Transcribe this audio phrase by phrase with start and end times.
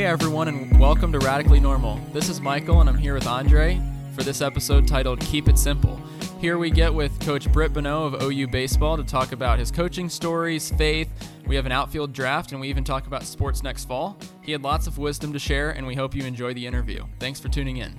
[0.00, 2.00] Hey everyone, and welcome to Radically Normal.
[2.14, 3.78] This is Michael, and I'm here with Andre
[4.14, 6.00] for this episode titled Keep It Simple.
[6.40, 10.08] Here we get with Coach Britt Bonneau of OU Baseball to talk about his coaching
[10.08, 11.10] stories, faith.
[11.46, 14.16] We have an outfield draft, and we even talk about sports next fall.
[14.40, 17.04] He had lots of wisdom to share, and we hope you enjoy the interview.
[17.18, 17.92] Thanks for tuning in.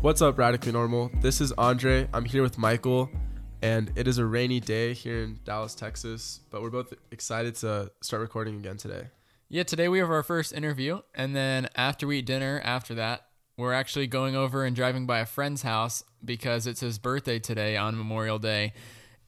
[0.00, 1.12] What's up, Radically Normal?
[1.20, 2.08] This is Andre.
[2.12, 3.08] I'm here with Michael
[3.62, 7.92] and it is a rainy day here in Dallas, Texas, but we're both excited to
[8.00, 9.06] start recording again today.
[9.48, 13.26] Yeah, today we have our first interview, and then after we eat dinner, after that,
[13.56, 17.76] we're actually going over and driving by a friend's house because it's his birthday today
[17.76, 18.72] on Memorial Day.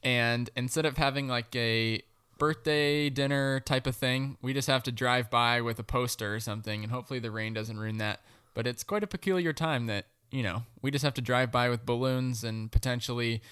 [0.03, 2.03] And instead of having like a
[2.39, 6.41] birthday dinner type of thing, we just have to drive by with a poster or
[6.41, 8.21] something, and hopefully the rain doesn't ruin that.
[8.55, 11.69] But it's quite a peculiar time that, you know, we just have to drive by
[11.69, 13.43] with balloons and potentially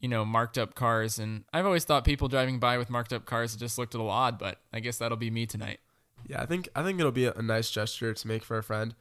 [0.00, 1.18] you know, marked up cars.
[1.18, 4.10] And I've always thought people driving by with marked up cars just looked a little
[4.10, 5.80] odd, but I guess that'll be me tonight.
[6.26, 8.62] Yeah, I think I think it'll be a, a nice gesture to make for a
[8.62, 8.94] friend.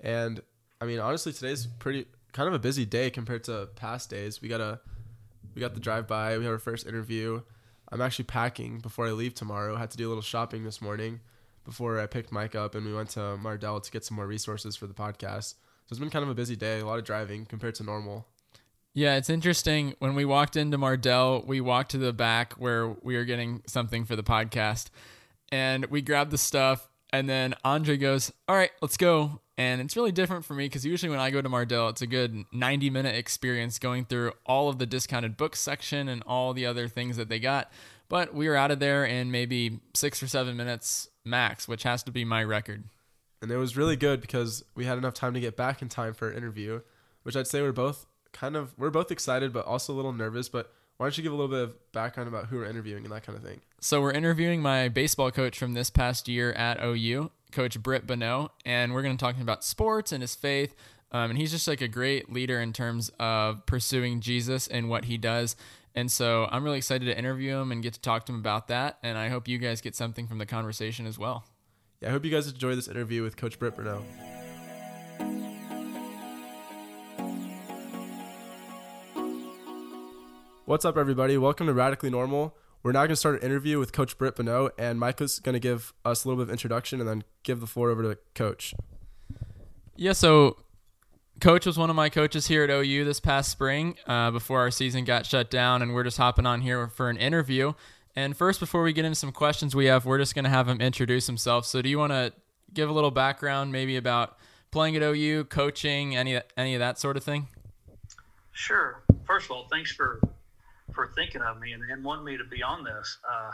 [0.00, 0.40] And
[0.80, 4.42] I mean, honestly, today's pretty kind of a busy day compared to past days.
[4.42, 4.80] We got a
[5.54, 6.36] we got the drive by.
[6.36, 7.42] We have our first interview.
[7.90, 9.76] I'm actually packing before I leave tomorrow.
[9.76, 11.20] I had to do a little shopping this morning
[11.64, 14.74] before I picked Mike up, and we went to Mardel to get some more resources
[14.74, 15.54] for the podcast.
[15.86, 18.26] So it's been kind of a busy day, a lot of driving compared to normal.
[18.96, 19.96] Yeah, it's interesting.
[19.98, 24.04] When we walked into Mardel, we walked to the back where we were getting something
[24.04, 24.86] for the podcast,
[25.50, 26.88] and we grabbed the stuff.
[27.12, 30.84] And then Andre goes, "All right, let's go." And it's really different for me because
[30.84, 34.68] usually when I go to Mardel, it's a good 90 minute experience going through all
[34.68, 37.72] of the discounted books section and all the other things that they got.
[38.08, 42.02] But we were out of there in maybe six or seven minutes max, which has
[42.04, 42.84] to be my record.
[43.42, 46.14] And it was really good because we had enough time to get back in time
[46.14, 46.80] for an interview,
[47.22, 50.50] which I'd say we're both kind of we're both excited but also a little nervous.
[50.50, 53.12] But why don't you give a little bit of background about who we're interviewing and
[53.12, 53.60] that kind of thing?
[53.80, 58.50] So we're interviewing my baseball coach from this past year at OU, Coach Britt Bonneau,
[58.64, 60.74] and we're going to talk about sports and his faith.
[61.10, 65.04] Um, and he's just like a great leader in terms of pursuing Jesus and what
[65.04, 65.54] he does.
[65.94, 68.66] And so I'm really excited to interview him and get to talk to him about
[68.68, 68.98] that.
[69.02, 71.44] And I hope you guys get something from the conversation as well.
[72.00, 74.02] Yeah, I hope you guys enjoy this interview with Coach Britt Bonneau.
[80.66, 81.36] What's up, everybody?
[81.36, 82.56] Welcome to Radically Normal.
[82.82, 85.60] We're now going to start an interview with Coach Britt Bonneau, and Michael's going to
[85.60, 88.72] give us a little bit of introduction and then give the floor over to Coach.
[89.94, 90.56] Yeah, so
[91.38, 94.70] Coach was one of my coaches here at OU this past spring uh, before our
[94.70, 97.74] season got shut down, and we're just hopping on here for an interview.
[98.16, 100.66] And first, before we get into some questions we have, we're just going to have
[100.66, 101.66] him introduce himself.
[101.66, 102.32] So, do you want to
[102.72, 104.38] give a little background, maybe about
[104.70, 107.48] playing at OU, coaching, any any of that sort of thing?
[108.52, 109.02] Sure.
[109.26, 110.20] First of all, thanks for
[110.94, 113.18] for thinking of me and, and wanting me to be on this.
[113.28, 113.50] Uh,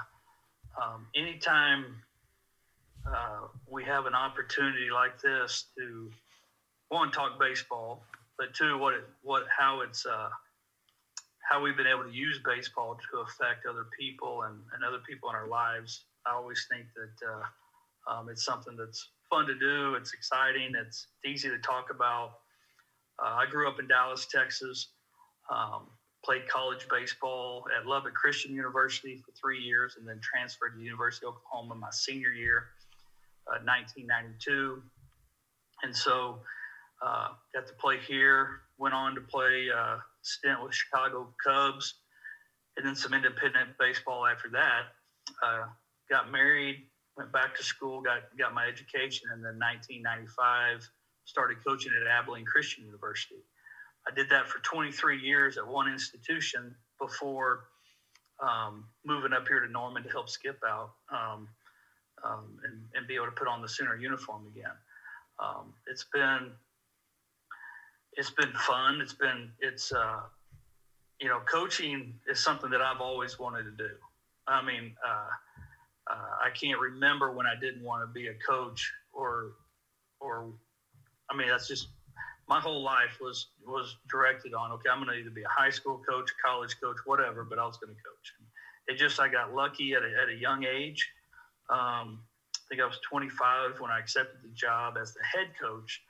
[0.83, 1.85] um, anytime
[3.07, 6.11] uh, we have an opportunity like this to
[6.89, 8.03] one talk baseball,
[8.39, 10.29] but two what it what how it's uh,
[11.51, 15.29] how we've been able to use baseball to affect other people and, and other people
[15.31, 16.05] in our lives.
[16.27, 19.95] I always think that uh, um, it's something that's fun to do.
[19.95, 20.73] It's exciting.
[20.75, 22.33] It's easy to talk about.
[23.19, 24.89] Uh, I grew up in Dallas, Texas.
[25.51, 25.89] Um,
[26.25, 30.85] played college baseball at Lubbock Christian University for three years and then transferred to the
[30.85, 32.69] University of Oklahoma my senior year,
[33.47, 34.83] uh, 1992.
[35.83, 36.41] And so
[37.03, 41.95] uh, got to play here, went on to play uh, stint with Chicago Cubs,
[42.77, 44.93] and then some independent baseball after that.
[45.43, 45.65] Uh,
[46.11, 50.87] got married, went back to school, got, got my education, and then 1995
[51.25, 53.37] started coaching at Abilene Christian University.
[54.09, 57.65] I did that for 23 years at one institution before
[58.43, 61.49] um, moving up here to Norman to help Skip out um,
[62.25, 64.73] um, and, and, be able to put on the Sooner uniform again.
[65.39, 66.51] Um, it's been
[68.15, 69.01] it's been fun.
[69.01, 70.21] It's been it's uh,
[71.21, 73.91] you know coaching is something that I've always wanted to do.
[74.49, 78.93] I mean, uh, uh, I can't remember when I didn't want to be a coach
[79.13, 79.53] or
[80.21, 80.53] or
[81.31, 81.89] I mean that's just
[82.51, 85.71] my whole life was was directed on okay, I'm going to either be a high
[85.71, 88.35] school coach, college coach, whatever, but I was going to coach.
[88.89, 91.09] It just I got lucky at a, at a young age.
[91.71, 92.19] Um,
[92.57, 96.03] I think I was 25 when I accepted the job as the head coach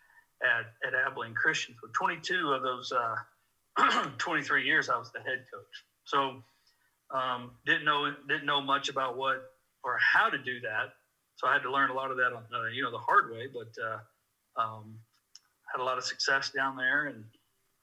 [0.42, 1.76] at at Abilene Christian.
[1.78, 5.84] For 22 of those uh, 23 years, I was the head coach.
[6.04, 6.42] So
[7.14, 9.42] um, didn't know didn't know much about what
[9.84, 10.94] or how to do that.
[11.36, 13.30] So I had to learn a lot of that on uh, you know the hard
[13.30, 13.72] way, but.
[13.78, 13.98] Uh,
[14.56, 14.98] um,
[15.72, 17.24] had a lot of success down there, and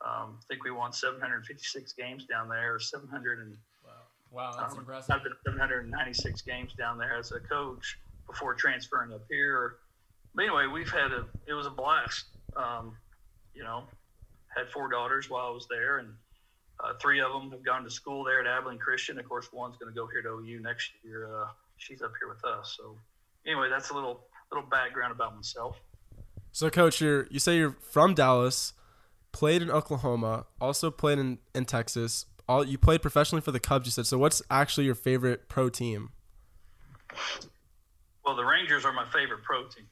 [0.05, 3.91] um, I think we won 756 games down there, or 700 and wow.
[4.31, 5.15] Wow, that's Um, impressive.
[5.15, 7.97] I've been 796 games down there as a coach
[8.27, 9.77] before transferring up here.
[10.35, 12.25] But anyway, we've had a it was a blast.
[12.55, 12.95] Um,
[13.53, 13.83] you know,
[14.55, 16.09] had four daughters while I was there, and
[16.83, 19.17] uh, three of them have gone to school there at Abilene Christian.
[19.17, 21.27] Of course, one's going to go here to OU next year.
[21.33, 21.47] Uh,
[21.77, 22.75] she's up here with us.
[22.77, 22.95] So
[23.47, 25.79] anyway, that's a little little background about myself.
[26.57, 28.73] So, coach, you're you say you're from Dallas,
[29.31, 32.25] played in Oklahoma, also played in, in Texas.
[32.49, 33.85] All you played professionally for the Cubs.
[33.85, 34.07] You said.
[34.07, 36.09] So, what's actually your favorite pro team?
[38.25, 39.85] Well, the Rangers are my favorite pro team.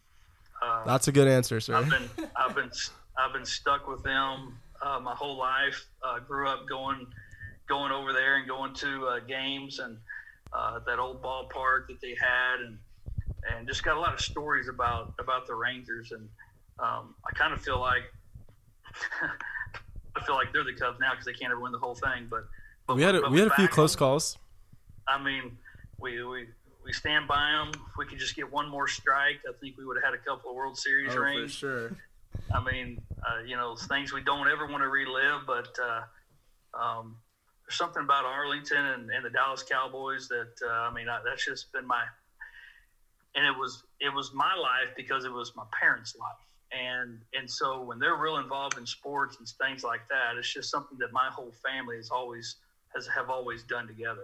[0.59, 1.75] Uh, That's a good answer, sir.
[1.75, 2.71] I've been I've been
[3.15, 5.85] I've been stuck with them uh, my whole life.
[6.01, 7.05] Uh, grew up going
[7.69, 9.99] going over there and going to uh, games and
[10.51, 12.79] uh, that old ballpark that they had and
[13.53, 16.27] and just got a lot of stories about about the Rangers and
[16.79, 18.03] um, I kind of feel like
[20.15, 22.27] I feel like they're the Cubs now because they can't ever win the whole thing.
[22.29, 22.45] But,
[22.87, 24.37] but we had a, we had a few close calls.
[25.07, 25.57] I mean,
[25.99, 26.47] we we.
[26.83, 27.69] We stand by them.
[27.73, 30.19] If we could just get one more strike, I think we would have had a
[30.19, 31.97] couple of World Series Oh, for sure.
[32.53, 37.17] I mean, uh, you know, things we don't ever want to relive, but uh, um,
[37.65, 41.43] there's something about Arlington and, and the Dallas Cowboys that uh, I mean, I, that's
[41.43, 42.03] just been my,
[43.35, 46.37] and it was it was my life because it was my parents' life,
[46.71, 50.69] and and so when they're real involved in sports and things like that, it's just
[50.69, 52.57] something that my whole family has always
[52.93, 54.23] has have always done together.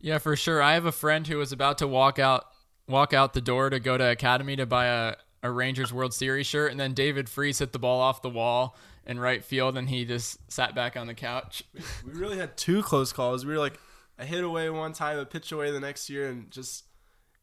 [0.00, 0.62] Yeah, for sure.
[0.62, 2.46] I have a friend who was about to walk out
[2.88, 6.46] walk out the door to go to academy to buy a, a Rangers World Series
[6.46, 8.76] shirt, and then David Freese hit the ball off the wall
[9.06, 11.62] in right field, and he just sat back on the couch.
[12.04, 13.44] We really had two close calls.
[13.44, 13.78] We were like
[14.18, 16.84] a hit away one time, a pitch away the next year, and just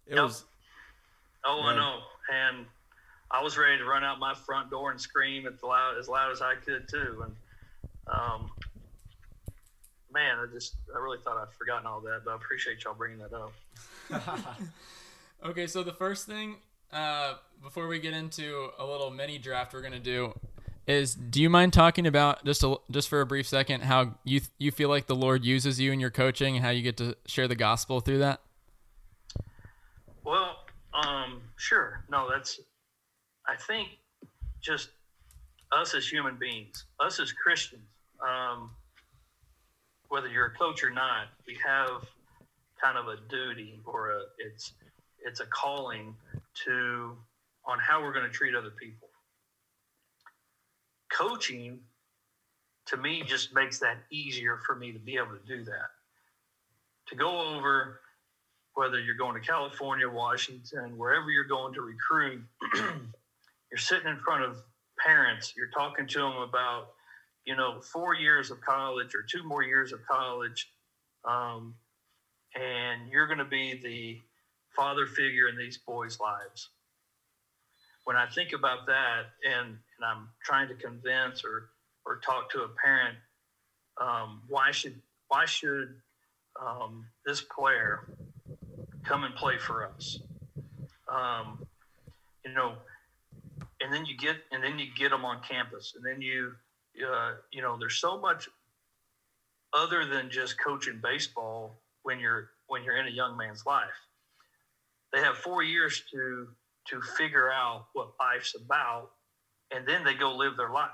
[0.06, 0.24] it Yep.
[0.24, 0.46] was.
[1.46, 2.00] Oh, I know.
[2.34, 2.66] And
[3.30, 6.08] I was ready to run out my front door and scream at the loud, as
[6.08, 7.24] loud as I could too.
[7.26, 7.36] And
[8.08, 8.50] um,
[10.14, 13.20] man, I just I really thought I'd forgotten all that, but I appreciate y'all bringing
[13.20, 13.54] that up.
[15.46, 16.56] Okay, so the first thing
[16.92, 20.34] uh, before we get into a little mini draft we're gonna do
[20.88, 24.42] is do you mind talking about just a, just for a brief second how you
[24.58, 27.16] you feel like the Lord uses you in your coaching and how you get to
[27.28, 28.42] share the gospel through that?
[30.24, 32.04] Well, um, sure.
[32.10, 32.60] No, that's
[33.48, 33.90] I think
[34.62, 34.90] just
[35.72, 37.88] us as human beings, us as Christians,
[38.26, 38.72] um,
[40.10, 42.06] whether you're a coach or not, we have
[42.82, 44.74] kind of a duty or a it's
[45.26, 46.16] it's a calling
[46.66, 47.16] to
[47.66, 49.10] on how we're going to treat other people.
[51.12, 51.80] Coaching
[52.86, 55.90] to me just makes that easier for me to be able to do that.
[57.08, 58.00] To go over
[58.74, 62.44] whether you're going to California, Washington, wherever you're going to recruit,
[63.72, 64.58] you're sitting in front of
[65.04, 66.90] parents, you're talking to them about,
[67.46, 70.72] you know, four years of college or two more years of college,
[71.26, 71.76] um,
[72.56, 74.20] and you're going to be the
[74.76, 76.70] father figure in these boys' lives.
[78.06, 81.70] When I think about that, and, and I'm trying to convince or
[82.06, 83.18] or talk to a parent,
[84.00, 85.96] um, why should why should
[86.62, 88.08] um, this player
[89.04, 90.20] come and play for us.
[91.08, 91.66] Um,
[92.46, 92.74] you know,
[93.82, 96.54] and then you get and then you get them on campus, and then you
[97.06, 98.48] uh, you know there's so much
[99.74, 103.88] other than just coaching baseball when you're when you're in a young man's life.
[105.14, 106.48] They have four years to
[106.90, 109.12] to figure out what life's about,
[109.72, 110.90] and then they go live their life.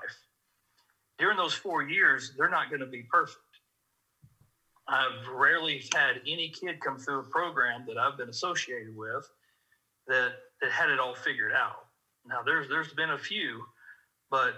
[1.18, 3.38] During those four years, they're not going to be perfect.
[4.88, 9.26] I've rarely had any kid come through a program that I've been associated with
[10.08, 11.83] that that had it all figured out.
[12.26, 13.64] Now there's there's been a few,
[14.30, 14.54] but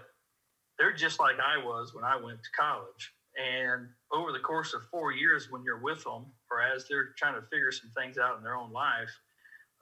[0.79, 3.13] they're just like I was when I went to college.
[3.37, 7.35] And over the course of four years, when you're with them, or as they're trying
[7.35, 9.11] to figure some things out in their own life,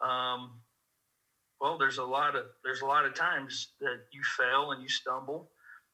[0.05, 0.61] um,
[1.61, 4.88] well, there's a lot of there's a lot of times that you fail and you
[4.88, 5.50] stumble,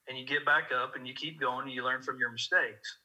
[0.09, 2.99] and you get back up and you keep going and you learn from your mistakes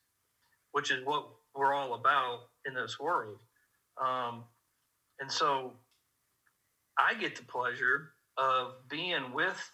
[0.75, 3.39] which is what we're all about in this world.
[4.05, 4.43] Um,
[5.21, 5.71] and so
[6.99, 9.71] I get the pleasure of being with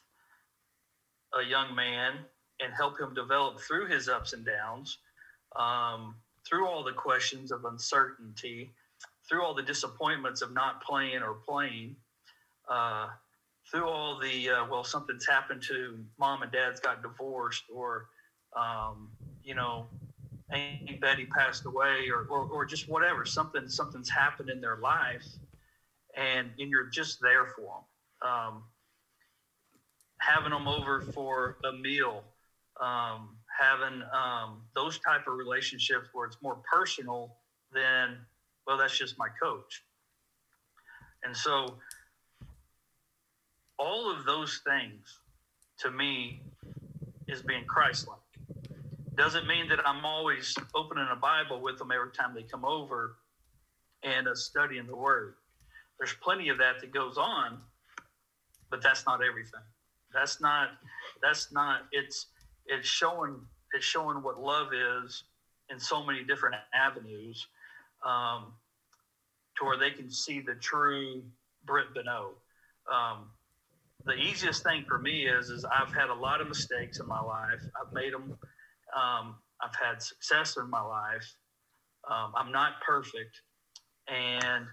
[1.40, 2.14] a young man
[2.60, 4.98] and help him develop through his ups and downs,
[5.56, 6.16] um,
[6.48, 8.72] through all the questions of uncertainty,
[9.28, 11.96] through all the disappointments of not playing or playing,
[12.70, 13.08] uh,
[13.70, 18.08] through all the, uh, well, something's happened to mom and dad's got divorced or,
[18.56, 19.10] um,
[19.44, 19.88] you know,
[20.52, 25.26] Aunt Betty passed away or, or, or just whatever, something, something's happened in their life
[26.18, 27.84] and, and you're just there for them.
[28.22, 28.64] Um,
[30.20, 32.24] having them over for a meal,
[32.80, 37.36] um, having um, those type of relationships where it's more personal
[37.74, 38.18] than,
[38.68, 39.84] well, that's just my coach.
[41.24, 41.78] And so
[43.78, 45.20] all of those things
[45.80, 46.42] to me
[47.28, 48.20] is being Christ-like.
[49.16, 53.18] Doesn't mean that I'm always opening a Bible with them every time they come over
[54.04, 55.36] and uh, studying the Word.
[56.00, 57.60] There's plenty of that that goes on,
[58.72, 59.62] but that's not everything.
[60.14, 60.70] That's not.
[61.22, 61.82] That's not.
[61.92, 62.28] It's
[62.66, 63.36] it's showing
[63.74, 65.24] it's showing what love is
[65.70, 67.48] in so many different avenues,
[68.06, 68.54] um,
[69.58, 71.22] to where they can see the true
[71.66, 72.32] Britt Bonneau.
[72.92, 73.30] Um,
[74.06, 77.22] the easiest thing for me is is I've had a lot of mistakes in my
[77.22, 77.62] life.
[77.80, 78.38] I've made them.
[78.96, 81.36] Um, I've had success in my life.
[82.10, 83.42] Um, I'm not perfect,
[84.08, 84.66] and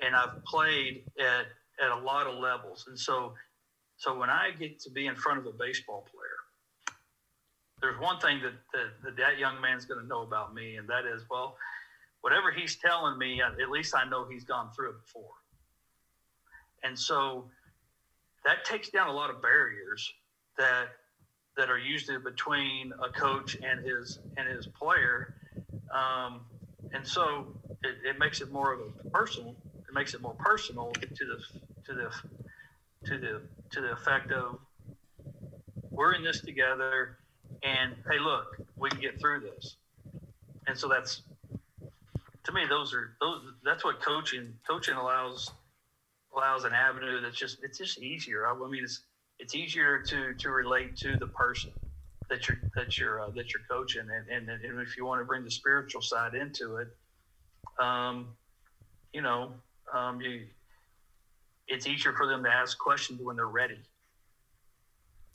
[0.00, 1.46] and I've played at
[1.80, 2.86] at a lot of levels.
[2.88, 3.34] And so
[3.96, 6.96] so when I get to be in front of a baseball player,
[7.80, 10.88] there's one thing that that, that, that young man's going to know about me, and
[10.88, 11.56] that is well,
[12.20, 15.30] whatever he's telling me, at least I know he's gone through it before.
[16.82, 17.50] And so
[18.44, 20.12] that takes down a lot of barriers
[20.58, 20.88] that
[21.56, 25.34] that are usually between a coach and his and his player.
[25.94, 26.40] Um,
[26.94, 29.54] and so it, it, makes it more of a personal.
[29.92, 32.10] It makes it more personal to the to the
[33.04, 34.58] to the to the effect of
[35.90, 37.18] we're in this together,
[37.62, 39.76] and hey, look, we can get through this.
[40.66, 41.20] And so that's
[42.44, 43.42] to me, those are those.
[43.62, 45.50] That's what coaching coaching allows
[46.34, 48.46] allows an avenue that's just it's just easier.
[48.46, 49.02] I mean, it's
[49.40, 51.70] it's easier to to relate to the person
[52.30, 55.26] that you're that you're uh, that you're coaching, and, and and if you want to
[55.26, 56.88] bring the spiritual side into it,
[57.78, 58.28] um,
[59.12, 59.52] you know,
[59.92, 60.42] um, you
[61.68, 63.78] it's easier for them to ask questions when they're ready.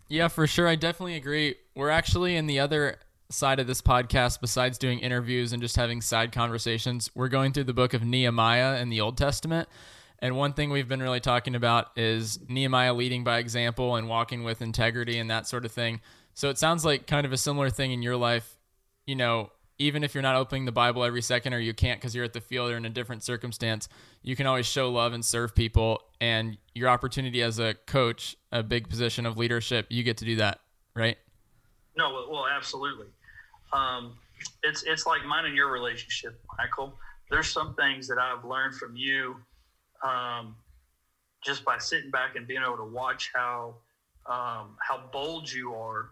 [0.09, 0.67] Yeah, for sure.
[0.67, 1.55] I definitely agree.
[1.75, 2.97] We're actually in the other
[3.29, 7.65] side of this podcast, besides doing interviews and just having side conversations, we're going through
[7.65, 9.67] the book of Nehemiah in the Old Testament.
[10.19, 14.43] And one thing we've been really talking about is Nehemiah leading by example and walking
[14.43, 16.01] with integrity and that sort of thing.
[16.33, 18.57] So it sounds like kind of a similar thing in your life.
[19.05, 22.15] You know, even if you're not opening the Bible every second or you can't because
[22.15, 23.87] you're at the field or in a different circumstance,
[24.23, 26.01] you can always show love and serve people.
[26.19, 30.37] And your opportunity as a coach, a big position of leadership, you get to do
[30.37, 30.59] that,
[30.95, 31.17] right?
[31.95, 33.07] No, well, absolutely.
[33.73, 34.17] Um,
[34.63, 36.93] it's it's like mine and your relationship, Michael.
[37.29, 39.35] There's some things that I've learned from you
[40.03, 40.55] um,
[41.43, 43.75] just by sitting back and being able to watch how
[44.27, 46.09] um, how bold you are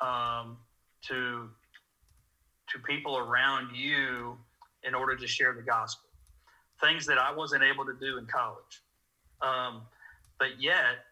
[0.00, 0.56] um,
[1.08, 1.48] to
[2.72, 4.36] to people around you
[4.82, 6.08] in order to share the gospel.
[6.80, 8.82] Things that I wasn't able to do in college,
[9.40, 9.82] um,
[10.38, 11.06] but yet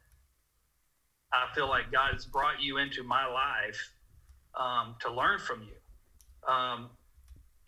[1.32, 3.92] I feel like God has brought you into my life
[4.54, 6.90] um, to learn from you, um,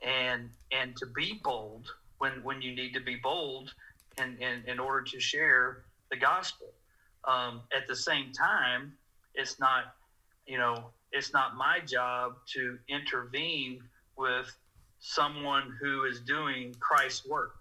[0.03, 1.87] and and to be bold
[2.19, 3.73] when when you need to be bold
[4.19, 6.69] in, in, in order to share the gospel.
[7.27, 8.93] Um, at the same time,
[9.35, 9.95] it's not,
[10.47, 13.81] you know, it's not my job to intervene
[14.19, 14.53] with
[14.99, 17.55] someone who is doing Christ's work.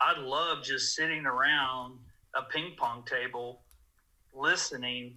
[0.00, 1.98] I'd love just sitting around
[2.34, 3.60] a ping pong table
[4.34, 5.16] listening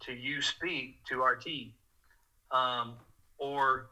[0.00, 1.72] to you speak to our team
[2.50, 2.94] um,
[3.38, 3.86] or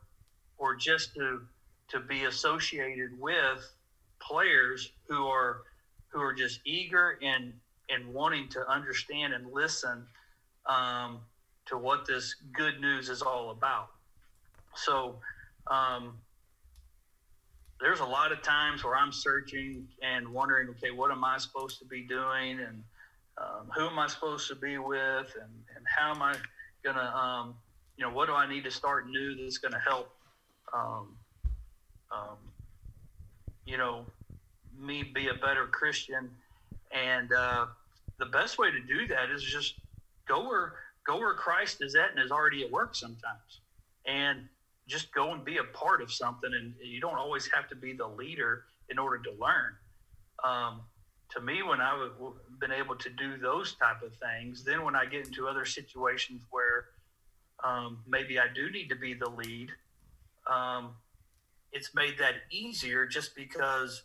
[0.58, 1.42] or just to
[1.88, 3.72] to be associated with
[4.20, 5.62] players who are
[6.08, 7.52] who are just eager and
[7.88, 10.04] and wanting to understand and listen
[10.66, 11.20] um,
[11.68, 13.90] to what this good news is all about.
[14.74, 15.16] So
[15.66, 16.14] um,
[17.80, 21.78] there's a lot of times where I'm searching and wondering, okay, what am I supposed
[21.78, 22.82] to be doing, and
[23.38, 26.34] um, who am I supposed to be with, and and how am I
[26.84, 27.54] gonna, um,
[27.96, 30.10] you know, what do I need to start new that's gonna help,
[30.72, 31.16] um,
[32.10, 32.36] um,
[33.66, 34.04] you know,
[34.78, 36.30] me be a better Christian.
[36.90, 37.66] And uh,
[38.18, 39.74] the best way to do that is just
[40.26, 40.72] go where
[41.08, 43.60] go where Christ is at and is already at work sometimes,
[44.06, 44.46] and
[44.86, 46.50] just go and be a part of something.
[46.52, 49.74] And you don't always have to be the leader in order to learn.
[50.44, 50.82] Um,
[51.30, 52.12] to me, when I've
[52.60, 56.42] been able to do those type of things, then when I get into other situations
[56.50, 56.86] where
[57.64, 59.70] um, maybe I do need to be the lead,
[60.50, 60.92] um,
[61.72, 64.02] it's made that easier just because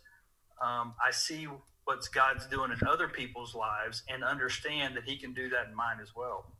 [0.62, 1.48] um, I see
[1.84, 5.74] what God's doing in other people's lives and understand that He can do that in
[5.74, 6.52] mine as well.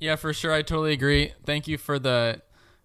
[0.00, 0.52] Yeah, for sure.
[0.52, 1.32] I totally agree.
[1.44, 2.42] Thank you for the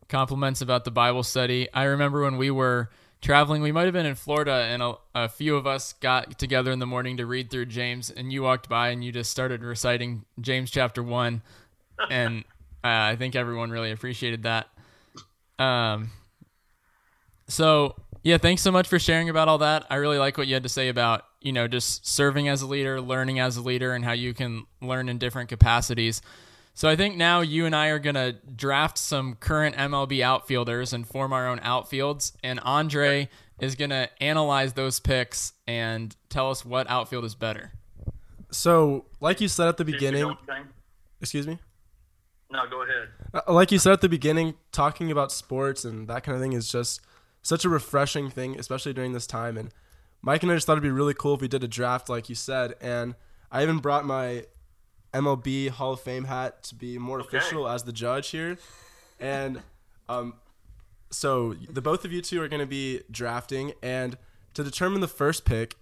[0.09, 1.69] compliments about the Bible study.
[1.73, 2.89] I remember when we were
[3.21, 6.71] traveling, we might have been in Florida, and a, a few of us got together
[6.71, 9.63] in the morning to read through James, and you walked by and you just started
[9.63, 11.41] reciting James chapter 1.
[12.09, 12.45] And
[12.83, 14.69] uh, I think everyone really appreciated that.
[15.59, 16.11] Um,
[17.47, 19.85] So yeah, thanks so much for sharing about all that.
[19.89, 22.67] I really like what you had to say about you know just serving as a
[22.67, 26.21] leader, learning as a leader, and how you can learn in different capacities.
[26.77, 31.07] So I think now you and I are gonna draft some current MLB outfielders and
[31.07, 33.29] form our own outfields, and Andre
[33.59, 37.71] is gonna analyze those picks and tell us what outfield is better.
[38.51, 40.35] So, like you said at the beginning,
[41.21, 41.59] excuse me.
[42.51, 43.07] No, go ahead.
[43.33, 46.51] Uh, like you said at the beginning, talking about sports and that kind of thing
[46.51, 46.99] is just
[47.41, 49.57] such a refreshing thing, especially during this time.
[49.57, 49.73] And
[50.21, 52.27] Mike and I just thought it'd be really cool if we did a draft, like
[52.27, 52.75] you said.
[52.81, 53.15] And
[53.49, 54.45] I even brought my
[55.15, 57.37] MLB Hall of Fame hat to be more Okay.
[57.37, 58.57] official as the judge here.
[59.19, 59.61] And
[60.09, 60.33] um,
[61.09, 64.17] so the both of you two are going to be drafting, and
[64.53, 65.75] to determine the first pick,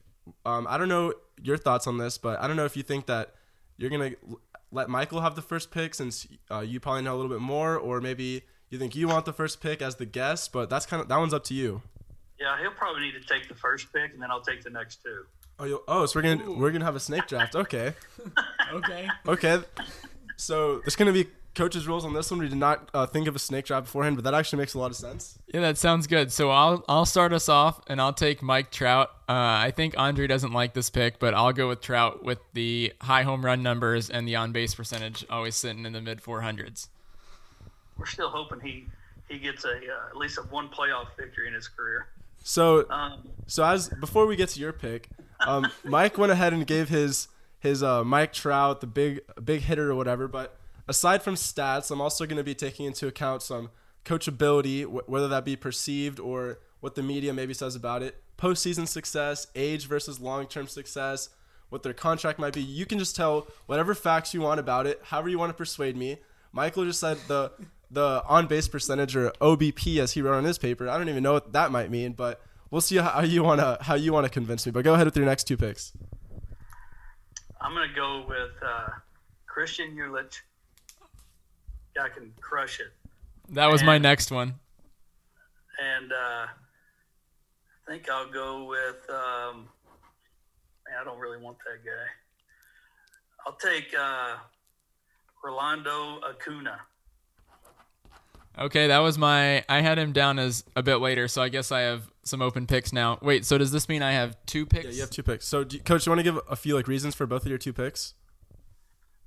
[0.45, 3.07] um, I don't know your thoughts on this, but I don't know if you think
[3.07, 3.33] that
[3.77, 4.39] you're going to
[4.71, 7.77] let Michael have the first pick since uh, you probably know a little bit more,
[7.77, 10.51] or maybe you think you want the first pick as the guest.
[10.53, 11.81] But that's kind of that one's up to you.
[12.39, 15.01] Yeah, he'll probably need to take the first pick, and then I'll take the next
[15.03, 15.23] two.
[15.59, 17.55] Oh, oh, so we're gonna we're gonna have a snake draft.
[17.55, 17.93] Okay,
[18.71, 19.07] Okay.
[19.27, 19.59] okay.
[20.37, 22.39] So there's gonna be coaches' rules on this one.
[22.39, 24.79] We did not uh, think of a snake draft beforehand, but that actually makes a
[24.79, 25.37] lot of sense.
[25.53, 26.31] Yeah, that sounds good.
[26.31, 29.09] So I'll I'll start us off, and I'll take Mike Trout.
[29.29, 29.33] Uh,
[29.67, 33.23] I think Andre doesn't like this pick, but I'll go with Trout with the high
[33.23, 36.87] home run numbers and the on base percentage, always sitting in the mid 400s.
[37.97, 38.85] We're still hoping he
[39.29, 42.07] he gets a uh, at least a one playoff victory in his career.
[42.43, 45.09] So Um, So as before we get to your pick,
[45.45, 47.27] um, Mike went ahead and gave his
[47.63, 50.27] his uh, Mike Trout, the big big hitter or whatever.
[50.27, 53.71] But aside from stats, I'm also going to be taking into account some
[54.03, 58.85] coachability, wh- whether that be perceived or what the media maybe says about it, postseason
[58.85, 61.29] success, age versus long term success,
[61.69, 62.61] what their contract might be.
[62.61, 65.95] You can just tell whatever facts you want about it, however you want to persuade
[65.95, 66.17] me.
[66.51, 67.53] Michael just said the
[67.89, 70.89] the on base percentage or OBP as he wrote on his paper.
[70.89, 73.95] I don't even know what that might mean, but we'll see how you wanna how
[73.95, 74.73] you wanna convince me.
[74.73, 75.93] But go ahead with your next two picks.
[77.63, 78.89] I'm going to go with uh,
[79.47, 80.41] Christian Yelich.
[81.95, 82.91] Guy can crush it.
[83.49, 84.55] That was my next one.
[85.81, 86.47] And uh, I
[87.87, 89.09] think I'll go with.
[89.09, 89.69] Um,
[90.85, 92.07] man, I don't really want that guy.
[93.45, 94.35] I'll take uh,
[95.41, 96.79] Rolando Acuna.
[98.57, 99.63] Okay, that was my.
[99.67, 102.67] I had him down as a bit later, so I guess I have some open
[102.67, 103.17] picks now.
[103.21, 104.85] Wait, so does this mean I have two picks?
[104.85, 105.47] Yeah, you have two picks.
[105.47, 107.49] So, do you, coach, you want to give a few like reasons for both of
[107.49, 108.13] your two picks?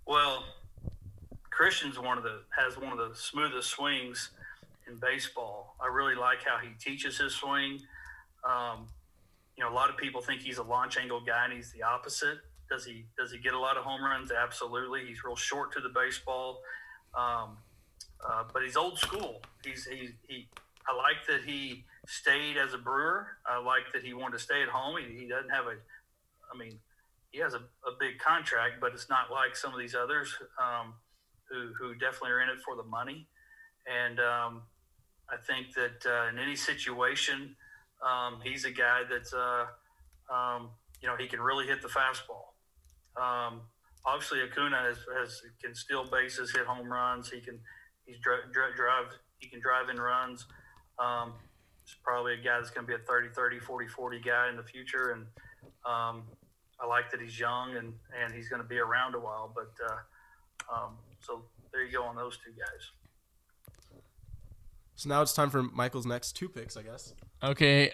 [0.06, 0.44] Well,
[1.50, 4.30] Christian's one of the has one of the smoothest swings
[4.86, 5.74] in baseball.
[5.80, 7.80] I really like how he teaches his swing.
[8.44, 8.86] Um,
[9.56, 11.82] you know, a lot of people think he's a launch angle guy, and he's the
[11.82, 12.38] opposite.
[12.70, 14.30] Does he does he get a lot of home runs?
[14.30, 15.06] Absolutely.
[15.06, 16.60] He's real short to the baseball,
[17.14, 17.56] um,
[18.24, 19.42] uh, but he's old school.
[19.64, 20.48] He's he, he
[20.88, 23.26] I like that he stayed as a Brewer.
[23.44, 24.96] I like that he wanted to stay at home.
[24.98, 25.76] He, he doesn't have a,
[26.52, 26.78] I mean,
[27.30, 30.94] he has a, a big contract, but it's not like some of these others um,
[31.50, 33.26] who, who definitely are in it for the money.
[33.86, 34.62] And um,
[35.28, 37.56] I think that uh, in any situation,
[38.04, 39.66] um, he's a guy that's, uh,
[40.32, 40.70] um,
[41.02, 42.54] you know, he can really hit the fastball.
[43.20, 43.62] Um,
[44.04, 47.28] obviously, Acuna has, has can steal bases, hit home runs.
[47.30, 47.58] He can
[48.06, 49.06] he's dri- dri- drive
[49.38, 50.46] he can drive in runs.
[50.98, 51.34] Um,
[51.84, 54.56] he's probably a guy that's going to be a 30, 30, 40, 40 guy in
[54.56, 55.10] the future.
[55.10, 55.26] And
[55.84, 56.22] um,
[56.80, 59.52] I like that he's young and, and he's going to be around a while.
[59.54, 61.42] But uh, um, so
[61.72, 64.00] there you go on those two guys.
[64.94, 67.12] So now it's time for Michael's next two picks, I guess.
[67.42, 67.92] Okay,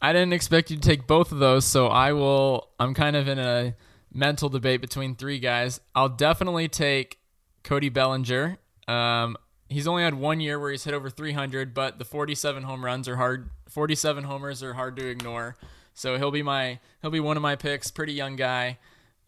[0.00, 2.68] I didn't expect you to take both of those, so I will.
[2.78, 3.74] I'm kind of in a
[4.12, 5.80] mental debate between three guys.
[5.92, 7.18] I'll definitely take
[7.64, 8.58] Cody Bellinger.
[8.86, 9.36] Um,
[9.68, 13.08] he's only had one year where he's hit over 300, but the 47 home runs
[13.08, 13.50] are hard.
[13.68, 15.56] 47 homers are hard to ignore.
[15.94, 17.90] So he'll be my he'll be one of my picks.
[17.90, 18.78] Pretty young guy,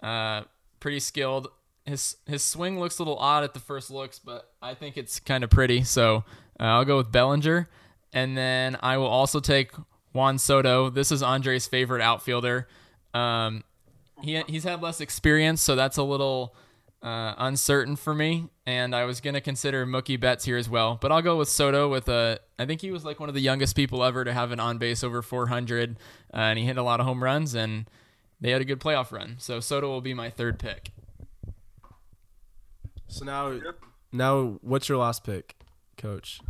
[0.03, 0.42] uh,
[0.81, 1.48] pretty skilled.
[1.87, 5.18] His his swing looks a little odd at the first looks, but I think it's
[5.18, 5.83] kind of pretty.
[5.85, 6.24] So
[6.61, 7.68] uh, I'll go with Bellinger,
[8.12, 9.72] and then I will also take
[10.12, 10.90] Juan Soto.
[10.90, 12.68] This is Andre's favorite outfielder.
[13.14, 13.64] Um,
[14.20, 16.55] he he's had less experience, so that's a little
[17.02, 18.48] uh, uncertain for me.
[18.66, 21.88] And I was gonna consider Mookie Betts here as well, but I'll go with Soto.
[21.88, 24.50] With a, I think he was like one of the youngest people ever to have
[24.52, 25.98] an on base over 400,
[26.32, 27.88] uh, and he hit a lot of home runs, and
[28.40, 29.37] they had a good playoff run.
[29.38, 30.90] So Soto will be my third pick.
[33.08, 33.58] So now,
[34.12, 35.56] now what's your last pick,
[35.96, 36.40] coach?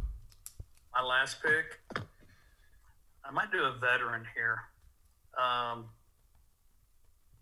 [0.92, 1.78] My last pick,
[3.24, 4.58] I might do a veteran here.
[5.38, 5.87] Um,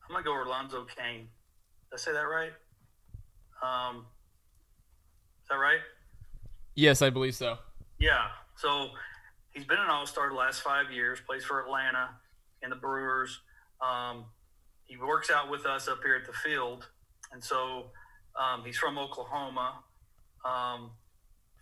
[0.05, 1.29] I'm going to go Orlando Kane.
[1.91, 2.53] Did I say that right?
[3.63, 4.07] Um,
[5.43, 5.81] is that right?
[6.75, 7.57] Yes, I believe so.
[7.99, 8.27] Yeah.
[8.57, 8.89] So
[9.53, 11.19] he's been an All Star the last five years.
[11.27, 12.11] Plays for Atlanta
[12.63, 13.41] and the Brewers.
[13.81, 14.27] Um,
[14.85, 16.87] he works out with us up here at the field,
[17.33, 17.91] and so
[18.39, 19.81] um, he's from Oklahoma.
[20.45, 20.93] Um,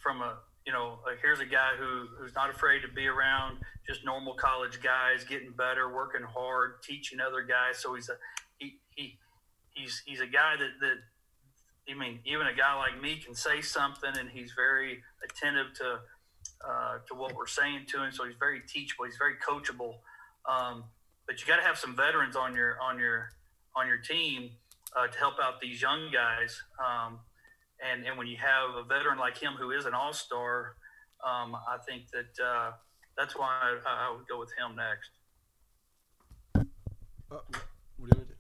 [0.02, 3.59] from a you know, like here's a guy who who's not afraid to be around
[3.87, 7.78] just normal college guys, getting better, working hard, teaching other guys.
[7.78, 8.16] So he's a
[8.59, 9.18] he he
[9.74, 10.96] he's he's a guy that that
[11.88, 16.01] I mean, even a guy like me can say something, and he's very attentive to
[16.66, 18.12] uh, to what we're saying to him.
[18.12, 19.05] So he's very teachable.
[19.05, 19.97] He's very coachable.
[20.49, 20.85] Um,
[21.27, 23.31] but you got to have some veterans on your on your
[23.77, 24.51] on your team
[24.97, 26.61] uh, to help out these young guys.
[26.79, 27.20] Um,
[27.85, 30.77] and and when you have a veteran like him who is an all star,
[31.25, 32.73] um, I think that uh,
[33.16, 35.11] that's why I, I, would go with him next.
[37.31, 37.38] Uh,
[37.99, 38.35] what do you do?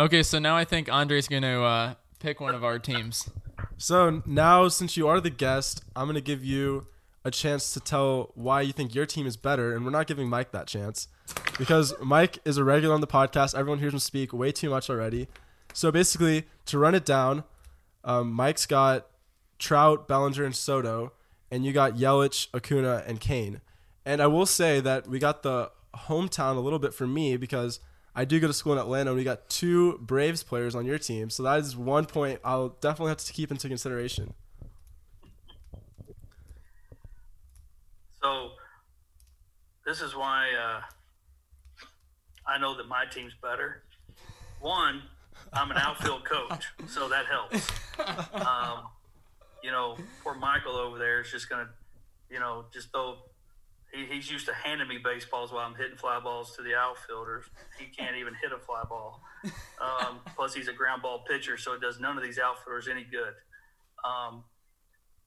[0.00, 3.28] Okay, so now I think Andre's going to uh, pick one of our teams.
[3.76, 6.86] So now, since you are the guest, I'm going to give you
[7.22, 10.26] a chance to tell why you think your team is better, and we're not giving
[10.26, 11.08] Mike that chance
[11.58, 13.54] because Mike is a regular on the podcast.
[13.54, 15.28] Everyone hears him speak way too much already.
[15.74, 17.44] So basically, to run it down,
[18.02, 19.06] um, Mike's got
[19.58, 21.12] Trout, Bellinger, and Soto,
[21.50, 23.60] and you got Yelich, Acuna, and Kane.
[24.06, 27.80] And I will say that we got the hometown a little bit for me because
[28.14, 30.98] I do go to school in Atlanta, and we got two Braves players on your
[30.98, 31.30] team.
[31.30, 34.34] So that is one point I'll definitely have to keep into consideration.
[38.22, 38.50] So
[39.86, 40.80] this is why uh,
[42.46, 43.82] I know that my team's better.
[44.60, 45.02] One,
[45.52, 47.68] I'm an outfield coach, so that helps.
[48.32, 48.84] Um,
[49.62, 49.94] you know,
[50.24, 51.68] poor Michael over there is just gonna,
[52.30, 53.18] you know, just though
[53.92, 57.44] he, he's used to handing me baseballs while I'm hitting fly balls to the outfielders.
[57.78, 59.22] He can't even hit a fly ball.
[59.80, 63.04] Um, plus, he's a ground ball pitcher, so it does none of these outfielders any
[63.04, 63.34] good.
[64.04, 64.44] Um,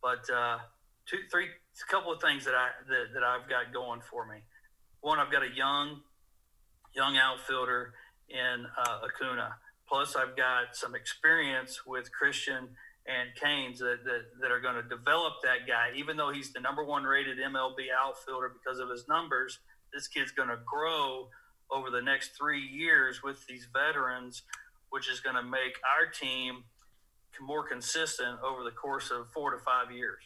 [0.01, 0.59] but uh,
[1.07, 4.39] two, three, a couple of things that I that, that I've got going for me.
[5.01, 6.01] One, I've got a young,
[6.95, 7.93] young outfielder
[8.29, 9.55] in uh, Acuna.
[9.87, 12.69] Plus, I've got some experience with Christian
[13.05, 15.89] and Canes that, that, that are going to develop that guy.
[15.95, 19.59] Even though he's the number one rated MLB outfielder because of his numbers,
[19.93, 21.27] this kid's going to grow
[21.71, 24.43] over the next three years with these veterans,
[24.89, 26.63] which is going to make our team
[27.41, 30.21] more consistent over the course of four to five years.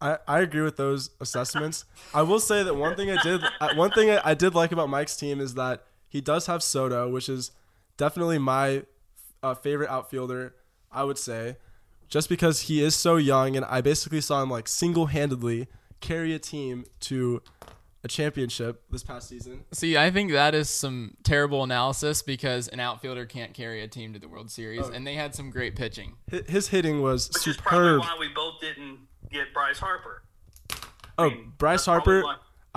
[0.00, 1.84] I, I agree with those assessments.
[2.14, 4.70] I will say that one thing I did uh, one thing I, I did like
[4.70, 7.50] about Mike's team is that he does have Soto, which is
[7.96, 8.84] definitely my
[9.42, 10.54] uh, favorite outfielder.
[10.90, 11.56] I would say,
[12.08, 15.68] just because he is so young, and I basically saw him like single handedly
[16.00, 17.42] carry a team to
[18.04, 19.64] a championship this past season.
[19.72, 24.12] See, I think that is some terrible analysis because an outfielder can't carry a team
[24.12, 24.92] to the World Series, oh.
[24.92, 26.14] and they had some great pitching.
[26.30, 27.56] His hitting was Which superb.
[27.56, 30.22] Is probably why we both didn't get Bryce Harper.
[31.18, 32.24] Oh, I mean, Bryce Harper.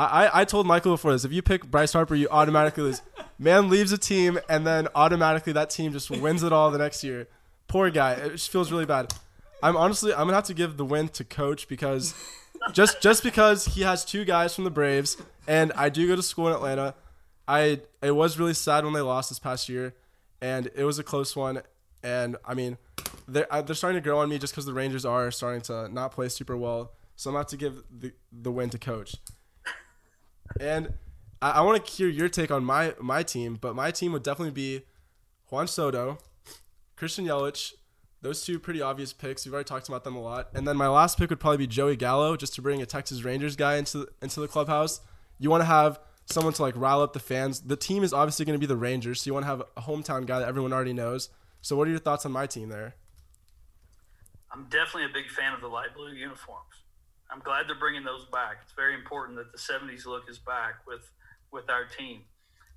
[0.05, 1.25] I, I told Michael before this.
[1.25, 3.01] If you pick Bryce Harper, you automatically lose.
[3.37, 7.03] Man leaves a team, and then automatically that team just wins it all the next
[7.03, 7.27] year.
[7.67, 8.13] Poor guy.
[8.13, 9.13] It just feels really bad.
[9.61, 12.13] I'm honestly I'm gonna have to give the win to Coach because
[12.71, 16.23] just just because he has two guys from the Braves, and I do go to
[16.23, 16.95] school in Atlanta.
[17.47, 19.95] I it was really sad when they lost this past year,
[20.41, 21.61] and it was a close one.
[22.01, 22.77] And I mean,
[23.27, 25.89] they're uh, they're starting to grow on me just because the Rangers are starting to
[25.89, 26.93] not play super well.
[27.17, 29.17] So I'm gonna have to give the the win to Coach.
[30.59, 30.93] And
[31.41, 34.23] I, I want to hear your take on my my team, but my team would
[34.23, 34.85] definitely be
[35.49, 36.17] Juan Soto,
[36.95, 37.73] Christian Yelich.
[38.21, 39.45] Those two pretty obvious picks.
[39.45, 40.49] We've already talked about them a lot.
[40.53, 43.23] And then my last pick would probably be Joey Gallo, just to bring a Texas
[43.23, 44.99] Rangers guy into into the clubhouse.
[45.37, 47.61] You want to have someone to like rile up the fans.
[47.61, 49.81] The team is obviously going to be the Rangers, so you want to have a
[49.81, 51.29] hometown guy that everyone already knows.
[51.61, 52.95] So what are your thoughts on my team there?
[54.51, 56.78] I'm definitely a big fan of the light blue uniforms.
[57.31, 58.57] I'm glad they're bringing those back.
[58.63, 61.09] It's very important that the 70s look is back with
[61.51, 62.21] with our team.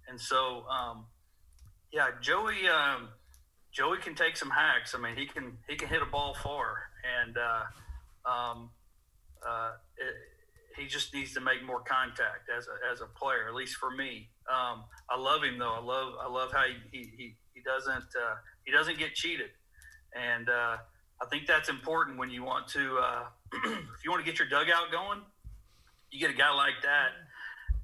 [0.09, 1.07] And so, um,
[1.93, 3.09] yeah, Joey um,
[3.73, 4.95] Joey can take some hacks.
[4.95, 6.77] I mean, he can he can hit a ball far,
[7.23, 8.71] and uh, um,
[9.47, 10.15] uh, it,
[10.79, 13.49] he just needs to make more contact as a as a player.
[13.49, 15.73] At least for me, um, I love him though.
[15.73, 18.35] I love I love how he he, he doesn't uh,
[18.65, 19.51] he doesn't get cheated,
[20.15, 20.77] and uh,
[21.23, 23.25] I think that's important when you want to uh,
[23.65, 25.21] if you want to get your dugout going.
[26.11, 27.09] You get a guy like that,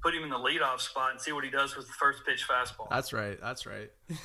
[0.03, 2.45] put him in the leadoff spot and see what he does with the first pitch
[2.47, 2.87] fastball.
[2.89, 3.39] That's right.
[3.41, 3.91] That's right.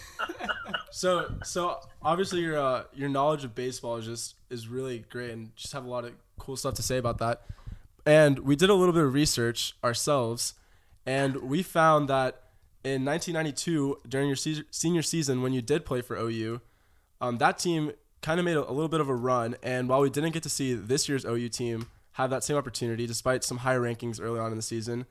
[0.90, 5.54] so so obviously your uh, your knowledge of baseball is just is really great and
[5.57, 7.42] just have a lot of cool stuff to say about that.
[8.07, 10.54] And we did a little bit of research ourselves,
[11.07, 12.42] and we found that
[12.85, 16.61] in 1992 during your se- senior season when you did play for OU,
[17.22, 17.92] um, that team
[18.24, 19.54] kind of made a, a, little bit of a run.
[19.62, 23.06] And while we didn't get to see this year's OU team have that same opportunity
[23.06, 25.04] despite some high rankings early on in the season.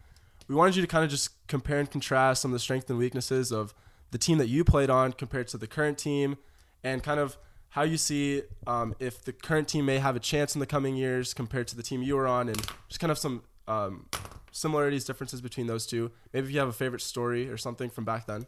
[0.47, 2.97] We wanted you to kind of just compare and contrast some of the strengths and
[2.97, 3.73] weaknesses of
[4.11, 6.37] the team that you played on compared to the current team,
[6.83, 7.37] and kind of
[7.69, 10.95] how you see um, if the current team may have a chance in the coming
[10.95, 14.07] years compared to the team you were on, and just kind of some um,
[14.51, 16.11] similarities, differences between those two.
[16.33, 18.45] Maybe if you have a favorite story or something from back then.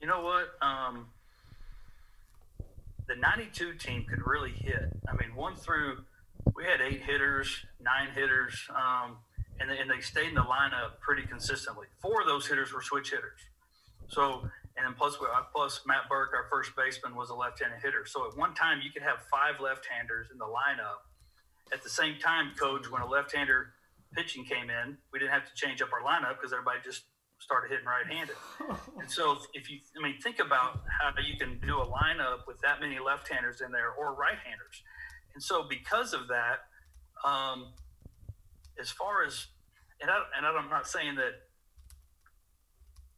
[0.00, 0.48] You know what?
[0.60, 1.06] Um,
[3.10, 4.88] the 92 team could really hit.
[5.08, 6.04] I mean, one through,
[6.54, 9.16] we had eight hitters, nine hitters, um,
[9.58, 11.88] and, they, and they stayed in the lineup pretty consistently.
[12.00, 13.40] Four of those hitters were switch hitters.
[14.06, 14.42] So,
[14.76, 18.06] and then plus, uh, plus Matt Burke, our first baseman, was a left-handed hitter.
[18.06, 21.02] So at one time, you could have five left-handers in the lineup.
[21.72, 23.72] At the same time, coach, when a left-hander
[24.14, 27.02] pitching came in, we didn't have to change up our lineup because everybody just
[27.40, 28.36] started hitting right-handed.
[29.00, 32.60] and so if you, I mean, think about how you can do a lineup with
[32.60, 34.82] that many left-handers in there or right-handers.
[35.34, 36.60] And so because of that,
[37.26, 37.72] um,
[38.78, 39.46] as far as,
[40.00, 41.32] and, I, and I'm not saying that,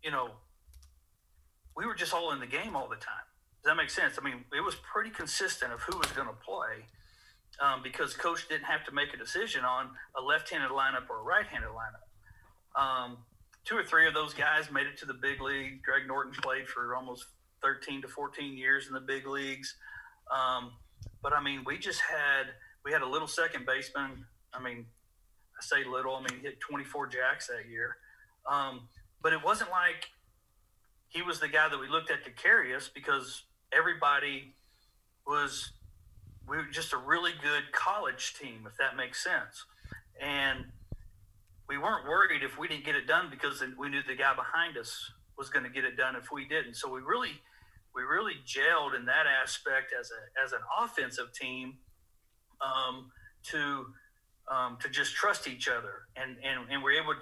[0.03, 0.31] you know,
[1.77, 3.27] we were just all in the game all the time.
[3.63, 4.19] Does that make sense?
[4.21, 6.87] I mean, it was pretty consistent of who was going to play
[7.61, 11.23] um, because coach didn't have to make a decision on a left-handed lineup or a
[11.23, 12.81] right-handed lineup.
[12.81, 13.19] Um,
[13.65, 15.83] two or three of those guys made it to the big league.
[15.83, 17.27] Greg Norton played for almost
[17.63, 19.77] 13 to 14 years in the big leagues.
[20.31, 20.73] Um,
[21.23, 22.47] but I mean, we just had
[22.85, 24.25] we had a little second baseman.
[24.53, 24.87] I mean,
[25.59, 26.17] I say little.
[26.17, 27.97] I mean, hit 24 jacks that year.
[28.51, 28.89] Um,
[29.23, 30.09] but it wasn't like
[31.09, 34.55] he was the guy that we looked at to carry us because everybody
[35.27, 35.73] was
[36.49, 39.65] we were just a really good college team, if that makes sense.
[40.21, 40.67] And
[41.69, 44.77] we weren't worried if we didn't get it done because we knew the guy behind
[44.77, 46.75] us was going to get it done if we didn't.
[46.75, 47.33] So we really,
[47.95, 51.79] we really gelled in that aspect as a as an offensive team
[52.61, 53.11] um,
[53.45, 53.87] to
[54.51, 57.21] um, to just trust each other, and and and we're able to,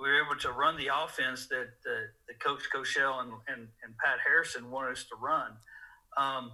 [0.00, 3.96] we were able to run the offense that the, the coach Cochell and, and, and
[4.02, 5.52] Pat Harrison wanted us to run.
[6.16, 6.52] Um,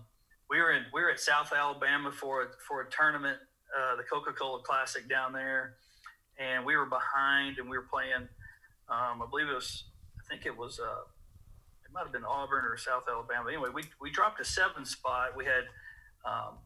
[0.50, 3.38] we were in we were at South Alabama for a, for a tournament,
[3.76, 5.76] uh, the Coca Cola Classic down there,
[6.38, 8.28] and we were behind, and we were playing.
[8.88, 9.84] Um, I believe it was,
[10.18, 11.04] I think it was, uh,
[11.84, 13.48] it might have been Auburn or South Alabama.
[13.48, 15.36] Anyway, we we dropped a seven spot.
[15.36, 15.64] We had.
[16.24, 16.58] Um,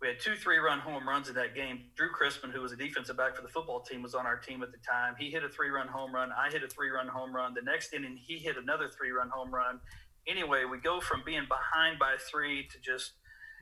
[0.00, 1.84] we had two three-run home runs in that game.
[1.96, 4.62] Drew Crispin, who was a defensive back for the football team, was on our team
[4.62, 5.14] at the time.
[5.18, 6.30] He hit a three-run home run.
[6.30, 7.54] I hit a three-run home run.
[7.54, 9.80] The next inning, he hit another three-run home run,
[10.26, 13.12] anyway, we go from being behind by three to just,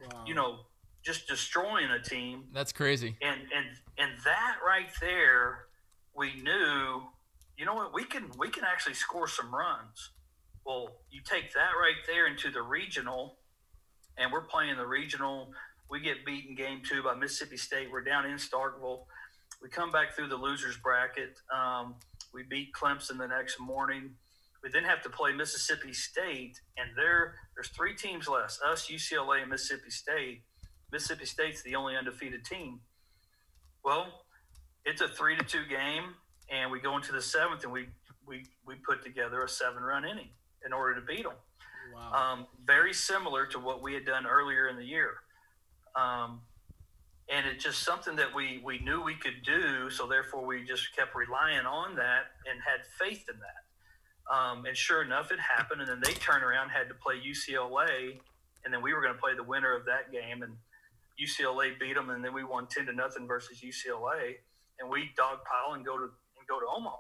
[0.05, 0.25] wow.
[0.27, 0.61] you know,
[1.03, 2.45] just destroying a team.
[2.53, 3.17] That's crazy.
[3.21, 3.67] And and
[3.99, 5.67] and that right there,
[6.17, 7.03] we knew,
[7.57, 10.11] you know what, we can we can actually score some runs.
[10.65, 13.37] Well, you take that right there into the regional,
[14.17, 15.53] and we're playing the regional.
[15.91, 17.91] We get beaten game two by Mississippi State.
[17.91, 19.01] We're down in Starkville.
[19.61, 21.39] We come back through the losers bracket.
[21.55, 21.97] Um,
[22.33, 24.15] we beat Clemson the next morning.
[24.63, 29.43] We then have to play Mississippi State, and there there's three teams less: us, UCLA,
[29.43, 30.43] and Mississippi State.
[30.93, 32.81] Mississippi State's the only undefeated team.
[33.85, 34.07] Well,
[34.85, 36.15] it's a three to two game,
[36.51, 37.89] and we go into the seventh, and we
[38.27, 40.29] we we put together a seven run inning
[40.65, 41.33] in order to beat them.
[41.95, 42.13] Wow.
[42.13, 45.15] Um, very similar to what we had done earlier in the year.
[45.97, 46.41] Um,
[47.29, 50.95] and it's just something that we we knew we could do, so therefore we just
[50.95, 53.63] kept relying on that and had faith in that.
[54.33, 55.81] Um, and sure enough, it happened.
[55.81, 58.21] And then they turned around, had to play UCLA,
[58.65, 60.43] and then we were going to play the winner of that game.
[60.43, 60.57] And
[61.21, 64.37] UCLA beat them, and then we won ten to nothing versus UCLA,
[64.79, 66.97] and we dogpile and go to and go to Omaha.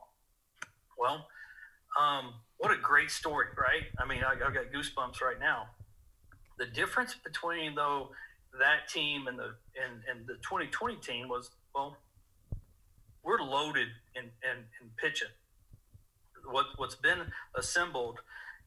[0.98, 1.26] Well,
[2.00, 3.84] um, what a great story, right?
[3.98, 5.66] I mean, I, I got goosebumps right now.
[6.58, 8.10] The difference between though
[8.58, 11.96] that team and the and, and the 2020 team was well,
[13.24, 15.28] we're loaded in, in, in pitching
[16.46, 17.18] what what's been
[17.56, 18.20] assembled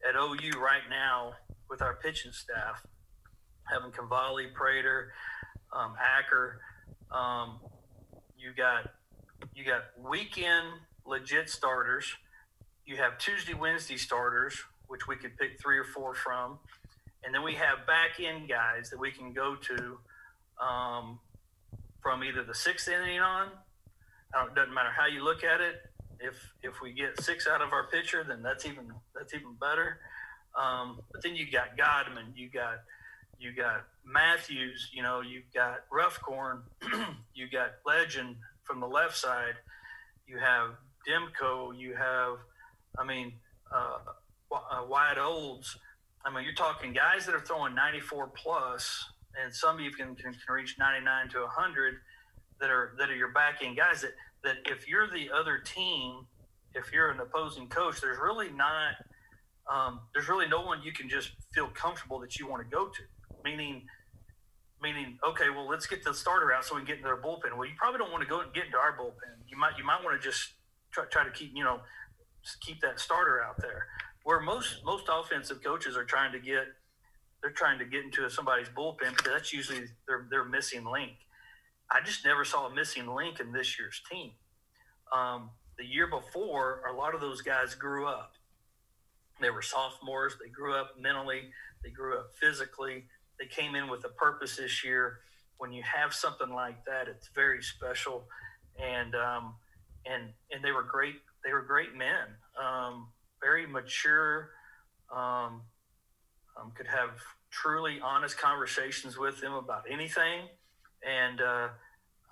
[0.08, 1.32] at OU right now
[1.68, 2.84] with our pitching staff,
[3.64, 5.12] having Cavalli, Prater,
[5.76, 6.60] um, Acker,
[7.10, 7.58] um,
[8.38, 8.90] you got
[9.54, 10.66] you got weekend
[11.04, 12.14] legit starters.
[12.84, 14.56] You have Tuesday, Wednesday starters,
[14.88, 16.58] which we could pick three or four from,
[17.24, 21.18] and then we have back end guys that we can go to um,
[22.02, 23.48] from either the sixth inning on.
[24.34, 25.76] It doesn't matter how you look at it
[26.20, 29.98] if if we get six out of our pitcher, then that's even that's even better.
[30.58, 32.80] Um, but then you got Godman, you got
[33.38, 36.62] you got Matthews, you know, you've got Ruffcorn,
[37.34, 39.54] you got Legend from the left side,
[40.26, 40.70] you have
[41.08, 42.38] Demko, you have,
[42.98, 43.32] I mean,
[43.74, 43.98] uh,
[44.52, 45.76] uh, Olds.
[46.24, 49.04] I mean, you're talking guys that are throwing 94 plus,
[49.40, 51.94] and some even can, can reach 99 to 100
[52.60, 56.26] that are that are your back end guys that that if you're the other team,
[56.74, 58.94] if you're an opposing coach, there's really not
[59.70, 62.86] um, there's really no one you can just feel comfortable that you want to go
[62.86, 63.02] to.
[63.46, 63.86] Meaning,
[64.82, 67.56] meaning, okay, well, let's get the starter out so we can get into their bullpen.
[67.56, 69.38] Well, you probably don't want to go and get into our bullpen.
[69.46, 70.54] You might you might want to just
[70.90, 71.78] try, try to keep you know
[72.60, 73.86] keep that starter out there.
[74.24, 76.64] Where most most offensive coaches are trying to get
[77.40, 81.12] they're trying to get into somebody's bullpen because that's usually their their missing link.
[81.88, 84.32] I just never saw a missing link in this year's team.
[85.16, 88.32] Um, the year before, a lot of those guys grew up.
[89.40, 90.34] They were sophomores.
[90.42, 91.42] They grew up mentally.
[91.84, 93.04] They grew up physically.
[93.38, 95.20] They came in with a purpose this year.
[95.58, 98.24] When you have something like that, it's very special,
[98.82, 99.54] and um,
[100.04, 101.16] and and they were great.
[101.44, 102.26] They were great men,
[102.62, 103.08] um,
[103.40, 104.50] very mature.
[105.14, 105.62] Um,
[106.58, 107.10] um could have
[107.50, 110.48] truly honest conversations with them about anything,
[111.06, 111.68] and uh,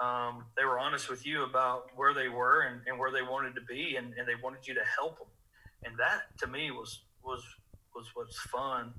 [0.05, 3.55] um, they were honest with you about where they were and, and where they wanted
[3.55, 5.29] to be, and, and they wanted you to help them
[5.85, 7.43] and that to me was was
[7.95, 8.93] was what's fun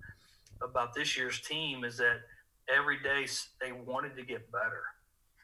[0.62, 2.18] about this year's team is that
[2.74, 3.28] every day
[3.62, 4.84] they wanted to get better,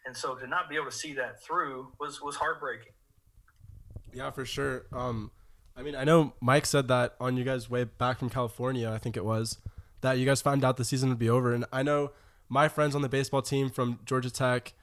[0.05, 2.93] and so to not be able to see that through was was heartbreaking.
[4.13, 4.85] Yeah, for sure.
[4.91, 5.31] Um,
[5.75, 8.91] I mean, I know Mike said that on you guys' way back from California.
[8.91, 9.57] I think it was
[10.01, 12.11] that you guys found out the season would be over, and I know
[12.49, 14.73] my friends on the baseball team from Georgia Tech.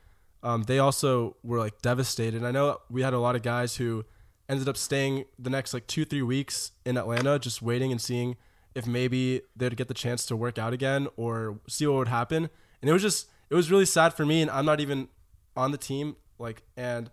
[0.42, 2.44] Um, they also were like devastated.
[2.44, 4.04] I know we had a lot of guys who
[4.48, 8.36] ended up staying the next like two three weeks in Atlanta, just waiting and seeing
[8.78, 12.48] if maybe they'd get the chance to work out again or see what would happen.
[12.80, 15.08] And it was just it was really sad for me, and I'm not even
[15.56, 16.16] on the team.
[16.38, 17.10] Like and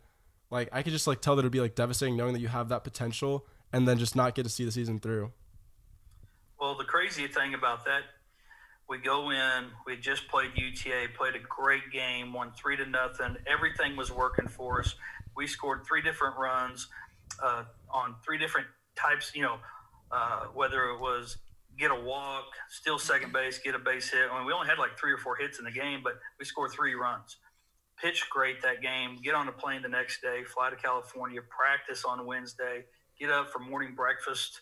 [0.52, 2.70] like I could just like tell that it'd be like devastating knowing that you have
[2.70, 5.34] that potential and then just not get to see the season through.
[6.60, 8.04] Well, the crazy thing about that,
[8.88, 13.36] we go in, we just played UTA, played a great game, won three to nothing.
[13.48, 14.96] Everything was working for us.
[15.36, 16.88] We scored three different runs
[17.44, 19.58] uh, on three different types, you know,
[20.12, 21.38] uh, whether it was
[21.78, 24.30] get a walk, steal second base, get a base hit.
[24.32, 26.46] I mean, we only had like three or four hits in the game, but we
[26.46, 27.38] scored three runs.
[28.02, 29.18] Pitch great that game.
[29.24, 32.84] Get on a plane the next day, fly to California, practice on Wednesday,
[33.20, 34.62] get up for morning breakfast,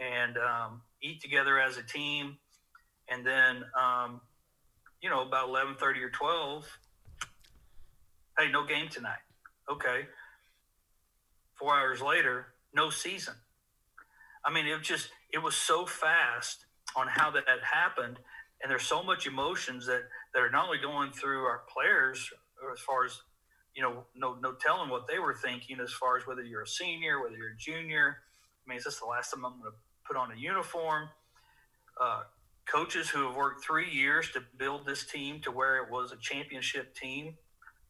[0.00, 2.38] and um, eat together as a team.
[3.10, 4.20] And then, um,
[5.02, 6.66] you know, about eleven thirty or twelve.
[8.38, 9.18] Hey, no game tonight.
[9.68, 10.06] Okay,
[11.58, 13.34] Four hours later, no season.
[14.44, 16.64] I mean, it just it was so fast
[16.96, 18.18] on how that had happened,
[18.62, 20.02] and there's so much emotions that
[20.34, 22.30] that are not only going through our players
[22.72, 23.20] as far as
[23.74, 26.68] you know, no no telling what they were thinking as far as whether you're a
[26.68, 28.18] senior, whether you're a junior.
[28.66, 31.08] I mean, is this the last time I'm going to put on a uniform?
[32.00, 32.22] Uh,
[32.66, 36.16] coaches who have worked three years to build this team to where it was a
[36.16, 37.36] championship team.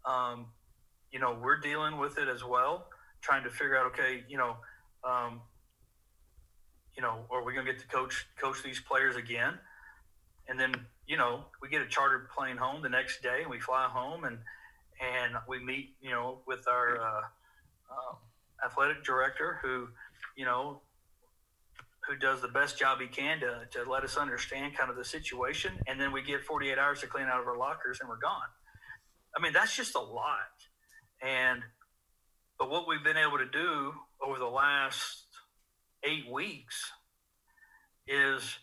[0.05, 0.47] Um,
[1.11, 2.87] you know, we're dealing with it as well
[3.21, 4.57] trying to figure out, okay, you know,
[5.09, 5.41] um,
[6.99, 9.55] you know, are we going to get to coach coach these players again?
[10.49, 10.75] And then,
[11.07, 14.25] you know, we get a chartered plane home the next day, and we fly home,
[14.25, 14.39] and
[15.01, 17.21] and we meet, you know, with our uh,
[17.89, 19.87] uh, athletic director, who,
[20.37, 20.81] you know,
[22.09, 25.05] who does the best job he can to, to let us understand kind of the
[25.05, 25.71] situation.
[25.87, 28.49] And then we get 48 hours to clean out of our lockers and we're gone.
[29.37, 30.51] I mean, that's just a lot.
[31.23, 31.63] And
[32.59, 35.28] but what we've been able to do over the last
[36.05, 36.91] eight weeks
[38.07, 38.59] is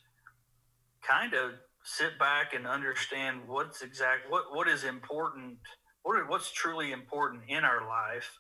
[1.08, 1.52] kind of
[1.84, 5.58] sit back and understand what's exact what what is important
[6.06, 8.40] what are, what's truly important in our life.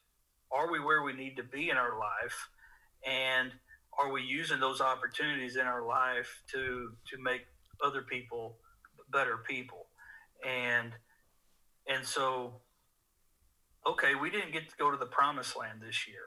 [0.51, 2.47] Are we where we need to be in our life?
[3.03, 3.51] And
[3.99, 7.41] are we using those opportunities in our life to to make
[7.83, 8.57] other people
[9.11, 9.87] better people?
[10.47, 10.91] And
[11.87, 12.61] and so
[13.87, 16.25] okay, we didn't get to go to the promised land this year.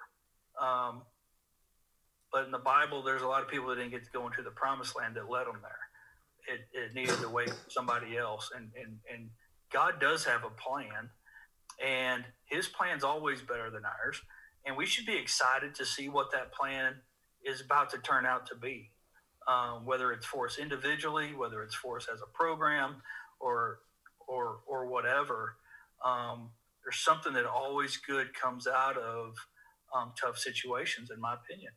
[0.60, 1.02] Um,
[2.32, 4.42] but in the Bible, there's a lot of people that didn't get to go into
[4.42, 6.54] the promised land that led them there.
[6.54, 8.50] It, it needed to wait for somebody else.
[8.54, 9.30] And, and, and
[9.72, 11.10] God does have a plan,
[11.84, 14.20] and his plan's always better than ours.
[14.66, 16.94] And we should be excited to see what that plan
[17.44, 18.90] is about to turn out to be.
[19.46, 22.96] Um, whether it's for us individually, whether it's for us as a program,
[23.40, 23.78] or
[24.26, 25.56] or or whatever.
[26.04, 26.50] Um,
[26.84, 29.34] there's something that always good comes out of
[29.96, 31.72] um, tough situations, in my opinion.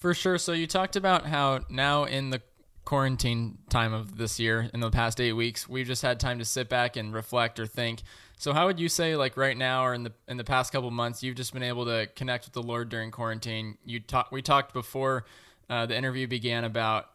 [0.00, 0.38] For sure.
[0.38, 2.40] So you talked about how now in the
[2.86, 6.44] quarantine time of this year, in the past eight weeks, we've just had time to
[6.46, 8.00] sit back and reflect or think.
[8.38, 10.90] So how would you say, like right now or in the in the past couple
[10.90, 13.76] months, you've just been able to connect with the Lord during quarantine?
[13.84, 14.32] You talked.
[14.32, 15.26] We talked before
[15.68, 17.10] uh, the interview began about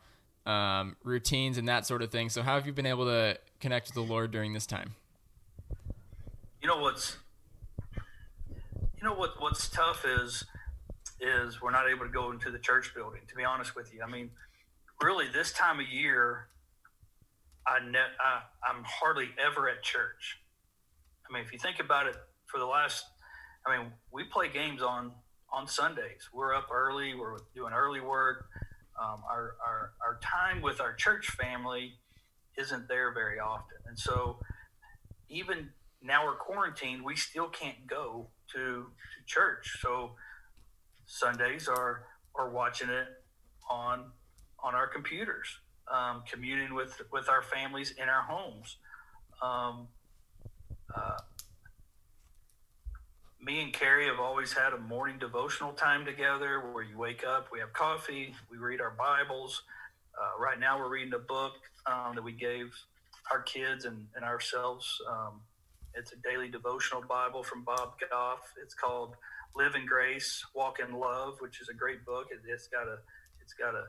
[0.46, 2.30] um, routines and that sort of thing.
[2.30, 4.94] So how have you been able to connect with the Lord during this time?
[6.62, 7.18] You know what's
[7.96, 10.46] you know what what's tough is
[11.20, 13.22] is we're not able to go into the church building.
[13.28, 14.32] To be honest with you, I mean,
[15.02, 16.48] really, this time of year,
[17.68, 20.38] I, ne- I I'm hardly ever at church.
[21.28, 23.06] I mean, if you think about it, for the last,
[23.66, 25.12] I mean, we play games on
[25.52, 26.30] on Sundays.
[26.34, 27.14] We're up early.
[27.16, 28.46] We're doing early work.
[29.02, 31.94] Um, our, our our time with our church family
[32.58, 34.40] isn't there very often, and so
[35.30, 35.70] even
[36.02, 37.04] now we're quarantined.
[37.04, 39.80] We still can't go to, to church.
[39.82, 40.12] So
[41.06, 42.04] Sundays are
[42.36, 43.08] are watching it
[43.70, 44.12] on
[44.60, 45.60] on our computers,
[45.92, 48.78] um, communing with with our families in our homes.
[49.42, 49.88] Um,
[50.96, 51.18] uh,
[53.46, 57.50] me and Carrie have always had a morning devotional time together where you wake up,
[57.52, 59.62] we have coffee, we read our Bibles.
[60.20, 61.54] Uh, right now, we're reading a book
[61.86, 62.74] um, that we gave
[63.32, 65.00] our kids and, and ourselves.
[65.08, 65.42] Um,
[65.94, 68.54] it's a daily devotional Bible from Bob Goff.
[68.62, 69.16] It's called
[69.56, 72.28] Live in Grace, Walk in Love, which is a great book.
[72.30, 72.98] It, has got a
[73.42, 73.86] it's got a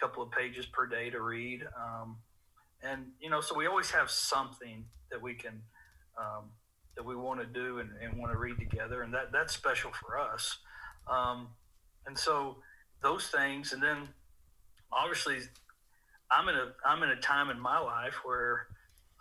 [0.00, 1.62] couple of pages per day to read.
[1.78, 2.16] Um,
[2.82, 5.62] and you know, so we always have something that we can
[6.18, 6.50] um,
[6.96, 9.92] that we want to do and, and want to read together, and that that's special
[9.92, 10.58] for us.
[11.08, 11.48] Um,
[12.06, 12.56] and so
[13.00, 14.08] those things, and then
[14.92, 15.38] obviously,
[16.32, 18.66] I'm in a I'm in a time in my life where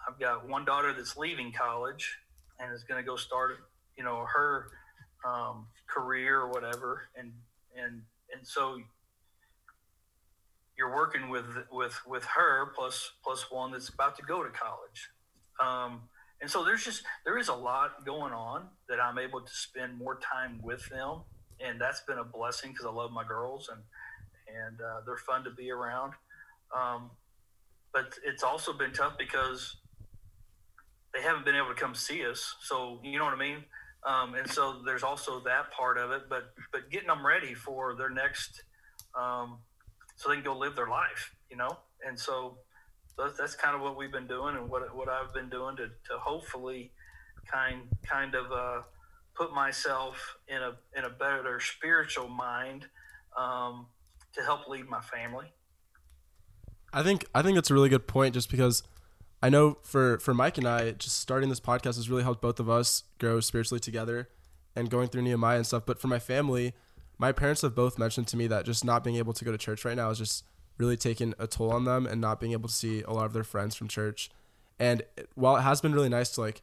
[0.07, 2.17] I've got one daughter that's leaving college
[2.59, 3.57] and is going to go start,
[3.97, 4.71] you know, her
[5.25, 7.31] um, career or whatever, and
[7.75, 8.01] and
[8.33, 8.79] and so
[10.77, 15.09] you're working with with with her plus plus one that's about to go to college.
[15.59, 16.03] Um,
[16.41, 19.97] and so there's just there is a lot going on that I'm able to spend
[19.97, 21.21] more time with them,
[21.59, 23.81] and that's been a blessing because I love my girls and
[24.65, 26.13] and uh, they're fun to be around.
[26.75, 27.11] Um,
[27.93, 29.75] but it's also been tough because
[31.13, 32.55] they haven't been able to come see us.
[32.61, 33.65] So you know what I mean.
[34.05, 36.23] Um, and so there's also that part of it.
[36.29, 38.63] But but getting them ready for their next,
[39.19, 39.59] um,
[40.15, 41.35] so they can go live their life.
[41.49, 41.77] You know.
[42.05, 42.59] And so
[43.17, 45.87] that's, that's kind of what we've been doing and what what I've been doing to
[45.87, 46.91] to hopefully
[47.51, 48.81] kind kind of uh,
[49.35, 52.87] put myself in a in a better spiritual mind
[53.37, 53.87] um,
[54.33, 55.53] to help lead my family.
[56.91, 58.83] I think I think that's a really good point, just because
[59.41, 62.59] I know for for Mike and I, just starting this podcast has really helped both
[62.59, 64.29] of us grow spiritually together,
[64.75, 65.85] and going through Nehemiah and stuff.
[65.85, 66.73] But for my family,
[67.17, 69.57] my parents have both mentioned to me that just not being able to go to
[69.57, 70.45] church right now is just
[70.77, 73.33] really taken a toll on them and not being able to see a lot of
[73.33, 74.29] their friends from church.
[74.79, 75.03] And
[75.35, 76.61] while it has been really nice to like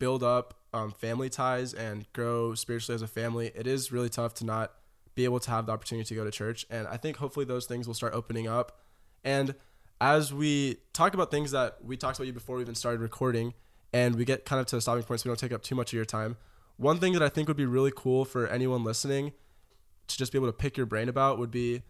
[0.00, 4.34] build up um, family ties and grow spiritually as a family, it is really tough
[4.34, 4.72] to not
[5.14, 6.66] be able to have the opportunity to go to church.
[6.68, 8.80] And I think hopefully those things will start opening up.
[9.24, 9.54] And
[10.00, 13.54] as we talk about things that we talked about you before we even started recording,
[13.92, 15.74] and we get kind of to the stopping point so we don't take up too
[15.74, 16.36] much of your time,
[16.76, 19.32] one thing that I think would be really cool for anyone listening
[20.08, 21.82] to just be able to pick your brain about would be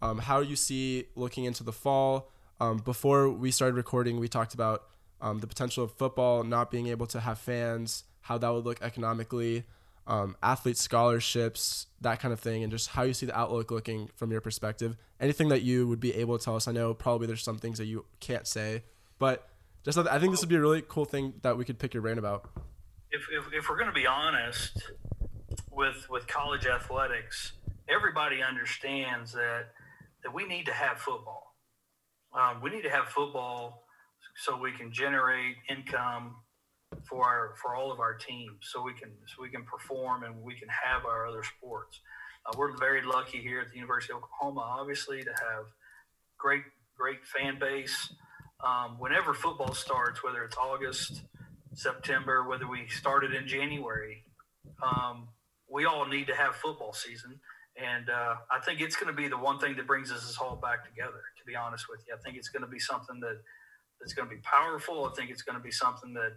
[0.00, 2.30] um, how you see looking into the fall.
[2.60, 4.84] Um, before we started recording, we talked about
[5.20, 8.82] um, the potential of football not being able to have fans, how that would look
[8.82, 9.64] economically,
[10.06, 14.10] um, athlete scholarships, that kind of thing, and just how you see the outlook looking
[14.16, 14.96] from your perspective.
[15.20, 16.66] Anything that you would be able to tell us.
[16.66, 18.82] I know probably there's some things that you can't say,
[19.18, 19.48] but
[19.84, 22.02] just I think this would be a really cool thing that we could pick your
[22.02, 22.50] brain about.
[23.10, 24.82] If, if, if we're going to be honest
[25.70, 27.52] with with college athletics,
[27.88, 29.66] everybody understands that
[30.22, 31.54] that we need to have football.
[32.32, 33.84] Um, we need to have football
[34.36, 36.36] so we can generate income
[37.08, 40.42] for our for all of our teams, so we can so we can perform and
[40.42, 42.00] we can have our other sports.
[42.46, 45.66] Uh, we're very lucky here at the University of Oklahoma, obviously, to have
[46.38, 46.64] great
[46.96, 48.12] great fan base.
[48.64, 51.22] Um, whenever football starts, whether it's August,
[51.74, 54.22] September, whether we started in January,
[54.82, 55.28] um,
[55.68, 57.40] we all need to have football season
[57.76, 60.56] and uh, I think it's going to be the one thing that brings us all
[60.56, 61.22] back together.
[61.38, 63.40] To be honest with you, I think it's going to be something that
[64.00, 65.06] that's going to be powerful.
[65.06, 66.36] I think it's going to be something that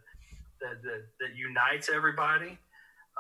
[0.62, 2.58] that that, that unites everybody.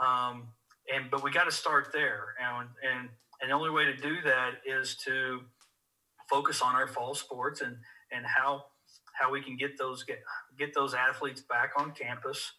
[0.01, 0.49] Um,
[0.93, 3.09] and but we got to start there, and and
[3.41, 5.41] and the only way to do that is to
[6.29, 7.77] focus on our fall sports and
[8.11, 8.65] and how
[9.13, 10.19] how we can get those get
[10.57, 12.53] get those athletes back on campus.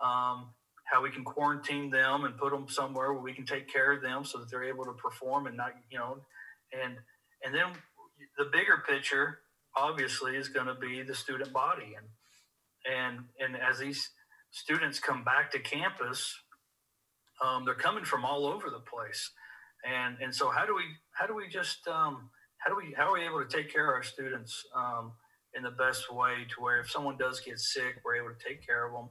[0.00, 0.48] Um,
[0.92, 4.02] how we can quarantine them and put them somewhere where we can take care of
[4.02, 6.18] them so that they're able to perform and not, you know,
[6.72, 6.96] and
[7.44, 7.66] and then
[8.38, 9.38] the bigger picture
[9.76, 12.06] obviously is going to be the student body and
[12.84, 14.10] and and as these
[14.52, 16.34] students come back to campus,
[17.44, 19.32] um, they're coming from all over the place,
[19.88, 23.10] and and so how do we how do we just um, how do we how
[23.10, 25.12] are we able to take care of our students um,
[25.56, 28.66] in the best way to where if someone does get sick, we're able to take
[28.66, 29.10] care of them.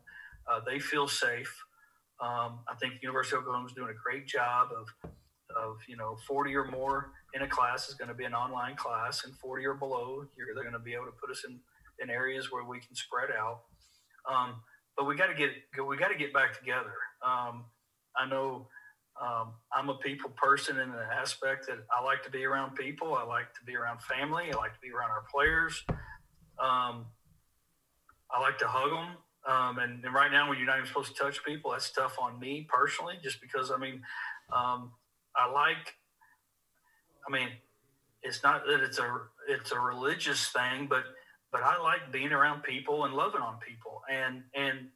[0.52, 1.56] Uh, they feel safe
[2.22, 4.88] Um, I think University of Oklahoma is doing a great job of,
[5.56, 8.76] of you know, 40 or more in a class is going to be an online
[8.76, 11.60] class, and 40 or below, you're, they're going to be able to put us in,
[12.02, 13.62] in areas where we can spread out.
[14.32, 14.56] Um,
[15.02, 15.50] but we got to get
[15.88, 16.94] we got to get back together.
[17.26, 17.66] Um,
[18.16, 18.68] I know
[19.20, 23.16] um, I'm a people person in the aspect that I like to be around people.
[23.16, 24.54] I like to be around family.
[24.54, 25.84] I like to be around our players.
[26.60, 27.08] Um,
[28.30, 29.18] I like to hug them.
[29.52, 32.18] Um, and, and, right now, when you're not even supposed to touch people, that's tough
[32.22, 34.04] on me personally, just because I mean,
[34.54, 34.92] um,
[35.36, 35.96] I like.
[37.28, 37.48] I mean,
[38.22, 41.06] it's not that it's a it's a religious thing, but
[41.52, 44.90] but I like being around people and loving on people, and and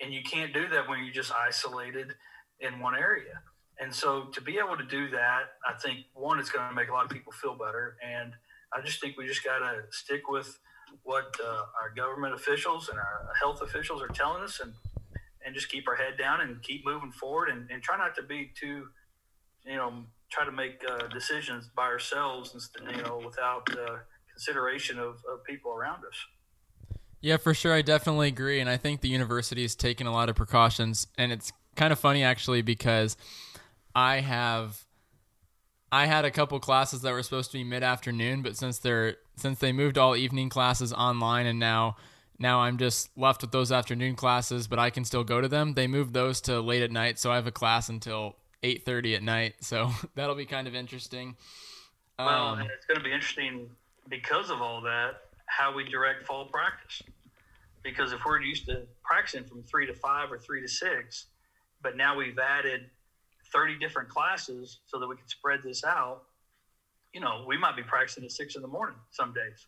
[0.00, 2.14] and you can't do that when you're just isolated
[2.60, 3.42] in one area.
[3.80, 6.90] And so to be able to do that, I think one, it's going to make
[6.90, 8.32] a lot of people feel better, and
[8.74, 10.58] I just think we just got to stick with
[11.02, 14.74] what uh, our government officials and our health officials are telling us, and
[15.44, 18.22] and just keep our head down and keep moving forward, and, and try not to
[18.22, 18.88] be too,
[19.64, 23.96] you know, try to make uh, decisions by ourselves, and you know, without uh,
[24.40, 26.16] consideration of, of people around us.
[27.20, 27.74] Yeah, for sure.
[27.74, 28.60] I definitely agree.
[28.60, 31.06] And I think the university is taking a lot of precautions.
[31.18, 33.16] And it's kind of funny, actually, because
[33.94, 34.84] I have.
[35.92, 39.16] I had a couple classes that were supposed to be mid afternoon, but since they're
[39.34, 41.96] since they moved all evening classes online and now
[42.38, 45.74] now I'm just left with those afternoon classes, but I can still go to them.
[45.74, 49.22] They moved those to late at night, so I have a class until 8:30 at
[49.24, 49.54] night.
[49.62, 51.36] So that'll be kind of interesting.
[52.20, 53.70] Well, um, it's going to be interesting
[54.10, 55.12] because of all that,
[55.46, 57.02] how we direct fall practice.
[57.82, 61.26] Because if we're used to practicing from three to five or three to six,
[61.82, 62.82] but now we've added
[63.54, 66.20] 30 different classes so that we can spread this out,
[67.14, 69.66] you know, we might be practicing at six in the morning some days.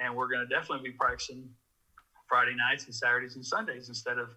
[0.00, 1.48] And we're going to definitely be practicing
[2.28, 4.28] Friday nights and Saturdays and Sundays instead of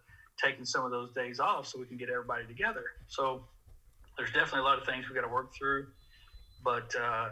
[0.41, 2.83] taking some of those days off so we can get everybody together.
[3.07, 3.41] So
[4.17, 5.85] there's definitely a lot of things we got to work through.
[6.63, 7.29] But uh,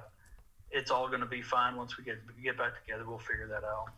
[0.72, 3.04] it's all going to be fine once we get get back together.
[3.08, 3.90] We'll figure that out.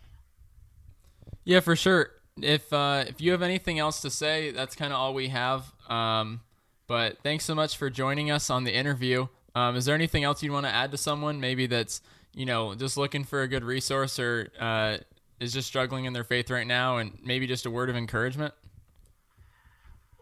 [1.43, 2.11] Yeah, for sure.
[2.41, 5.73] If uh, if you have anything else to say, that's kind of all we have.
[5.89, 6.41] Um,
[6.87, 9.27] but thanks so much for joining us on the interview.
[9.55, 12.01] Um, is there anything else you want to add to someone maybe that's
[12.33, 14.97] you know just looking for a good resource or uh,
[15.39, 18.53] is just struggling in their faith right now, and maybe just a word of encouragement?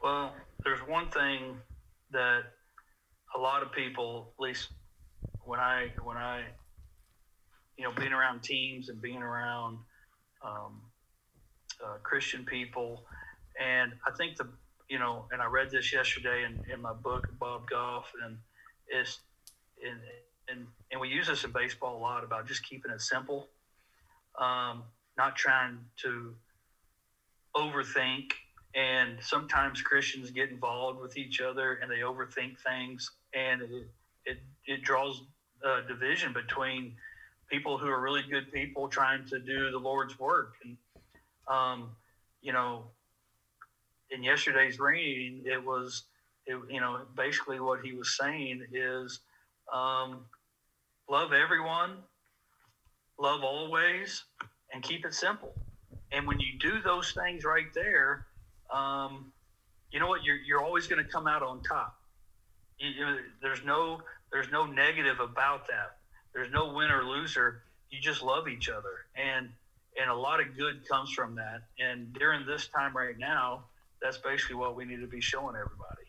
[0.01, 0.33] Well,
[0.63, 1.57] there's one thing
[2.11, 2.43] that
[3.35, 4.69] a lot of people, at least
[5.47, 6.43] when I when I
[7.77, 9.79] you know being around teams and being around
[10.45, 10.81] um,
[11.83, 13.05] uh, Christian people,
[13.59, 14.49] and I think the
[14.89, 18.37] you know, and I read this yesterday in, in my book, Bob Goff, and
[18.87, 19.19] it's
[19.85, 19.99] and
[20.49, 23.49] and and we use this in baseball a lot about just keeping it simple,
[24.39, 24.83] um,
[25.17, 26.35] not trying to
[27.55, 28.31] overthink.
[28.75, 33.87] And sometimes Christians get involved with each other and they overthink things, and it
[34.25, 35.23] it, it draws
[35.65, 36.93] uh, division between
[37.49, 40.55] people who are really good people trying to do the Lord's work.
[40.63, 40.77] And,
[41.47, 41.89] um,
[42.41, 42.83] you know,
[44.11, 46.03] in yesterday's reading, it was,
[46.45, 49.19] it, you know, basically what he was saying is
[49.73, 50.25] um,
[51.09, 51.97] love everyone,
[53.19, 54.23] love always,
[54.73, 55.53] and keep it simple.
[56.11, 58.25] And when you do those things right there,
[58.73, 59.31] um,
[59.91, 60.23] you know what?
[60.23, 61.95] You're, you're always going to come out on top.
[62.77, 64.01] You, you, there's no
[64.31, 65.97] there's no negative about that.
[66.33, 67.63] There's no winner or loser.
[67.89, 69.49] You just love each other, and
[69.99, 71.63] and a lot of good comes from that.
[71.79, 73.63] And during this time right now,
[74.01, 76.03] that's basically what we need to be showing everybody.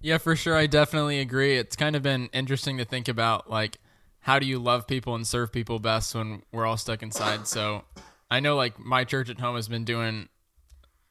[0.00, 0.56] Yeah, for sure.
[0.56, 1.56] I definitely agree.
[1.56, 3.78] It's kind of been interesting to think about like
[4.20, 7.46] how do you love people and serve people best when we're all stuck inside.
[7.46, 7.84] So
[8.30, 10.28] I know like my church at home has been doing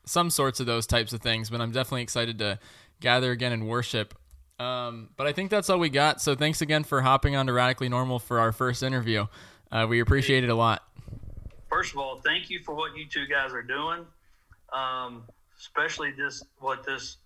[0.06, 2.60] some sorts of those types of things, but I'm definitely excited to
[3.00, 4.14] gather again and worship
[4.64, 6.22] um, but I think that's all we got.
[6.22, 9.28] So thanks again for hopping on to Radically Normal for our first interview.
[9.72, 10.84] Uh, we appreciate it a lot.
[11.70, 14.06] First of all, thank you for what you two guys are doing.
[14.72, 15.24] Um,
[15.58, 17.18] especially this, what this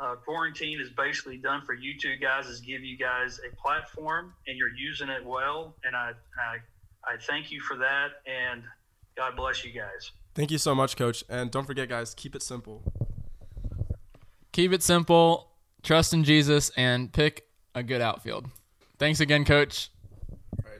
[0.00, 4.32] uh, quarantine has basically done for you two guys is give you guys a platform,
[4.46, 5.74] and you're using it well.
[5.84, 8.08] And I, I, I thank you for that.
[8.26, 8.62] And
[9.16, 10.12] God bless you guys.
[10.34, 11.24] Thank you so much, Coach.
[11.28, 12.92] And don't forget, guys, keep it simple.
[14.52, 15.48] Keep it simple
[15.82, 18.46] trust in Jesus, and pick a good outfield.
[18.98, 19.90] Thanks again, Coach.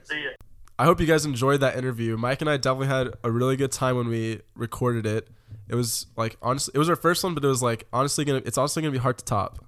[0.03, 0.29] See ya.
[0.77, 2.15] I hope you guys enjoyed that interview.
[2.15, 5.27] Mike and I definitely had a really good time when we recorded it.
[5.67, 8.41] It was like honestly, it was our first one, but it was like honestly gonna,
[8.45, 9.65] it's honestly gonna be hard to top.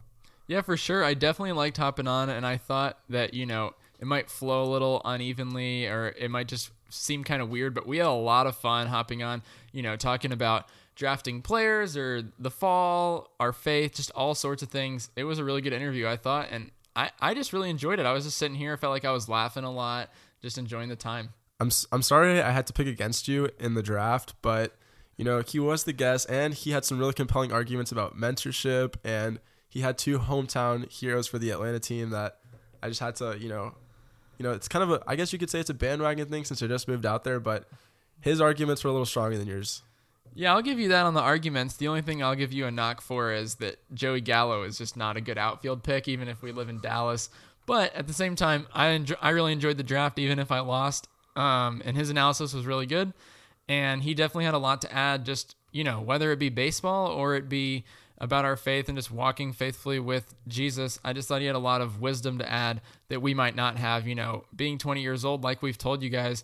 [0.47, 1.03] Yeah, for sure.
[1.03, 4.69] I definitely liked hopping on, and I thought that you know it might flow a
[4.71, 7.73] little unevenly, or it might just seem kind of weird.
[7.73, 9.43] But we had a lot of fun hopping on.
[9.73, 14.69] You know, talking about drafting players or the fall, our faith, just all sorts of
[14.69, 15.09] things.
[15.15, 18.05] It was a really good interview, I thought, and I, I just really enjoyed it.
[18.05, 20.09] I was just sitting here, I felt like I was laughing a lot,
[20.41, 21.29] just enjoying the time.
[21.59, 24.75] I'm I'm sorry I had to pick against you in the draft, but
[25.15, 28.95] you know he was the guest, and he had some really compelling arguments about mentorship,
[29.03, 29.39] and
[29.69, 32.39] he had two hometown heroes for the Atlanta team that
[32.81, 33.75] I just had to you know,
[34.39, 36.45] you know it's kind of a I guess you could say it's a bandwagon thing
[36.45, 37.69] since they just moved out there, but
[38.21, 39.83] his arguments were a little stronger than yours.
[40.33, 41.75] Yeah, I'll give you that on the arguments.
[41.75, 44.95] The only thing I'll give you a knock for is that Joey Gallo is just
[44.95, 47.29] not a good outfield pick, even if we live in Dallas.
[47.65, 50.59] But at the same time, I enjoy, I really enjoyed the draft, even if I
[50.59, 51.07] lost.
[51.35, 53.13] Um, and his analysis was really good,
[53.69, 55.25] and he definitely had a lot to add.
[55.25, 57.85] Just you know, whether it be baseball or it be
[58.17, 61.59] about our faith and just walking faithfully with Jesus, I just thought he had a
[61.59, 64.07] lot of wisdom to add that we might not have.
[64.07, 66.43] You know, being 20 years old, like we've told you guys,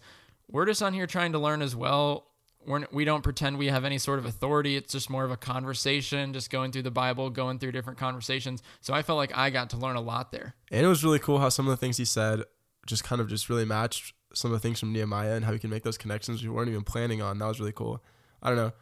[0.49, 2.27] we're just on here trying to learn as well
[2.67, 4.75] we're, we don't pretend we have any sort of authority.
[4.75, 8.61] It's just more of a conversation, just going through the Bible, going through different conversations.
[8.81, 10.53] So I felt like I got to learn a lot there.
[10.69, 12.43] And it was really cool how some of the things he said
[12.85, 15.59] just kind of just really matched some of the things from Nehemiah and how we
[15.59, 17.39] can make those connections we weren't even planning on.
[17.39, 18.03] That was really cool.
[18.43, 18.73] I don't know.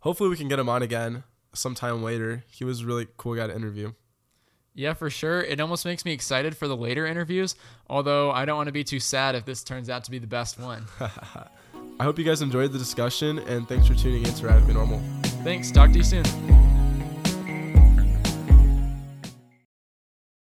[0.00, 1.24] Hopefully we can get him on again
[1.54, 2.44] sometime later.
[2.48, 3.92] He was a really cool guy to interview.
[4.74, 5.40] Yeah, for sure.
[5.40, 7.54] It almost makes me excited for the later interviews,
[7.88, 10.26] although I don't want to be too sad if this turns out to be the
[10.26, 10.86] best one.
[12.00, 15.00] I hope you guys enjoyed the discussion and thanks for tuning in to Radically Normal.
[15.44, 15.70] Thanks.
[15.70, 16.24] Talk to you soon.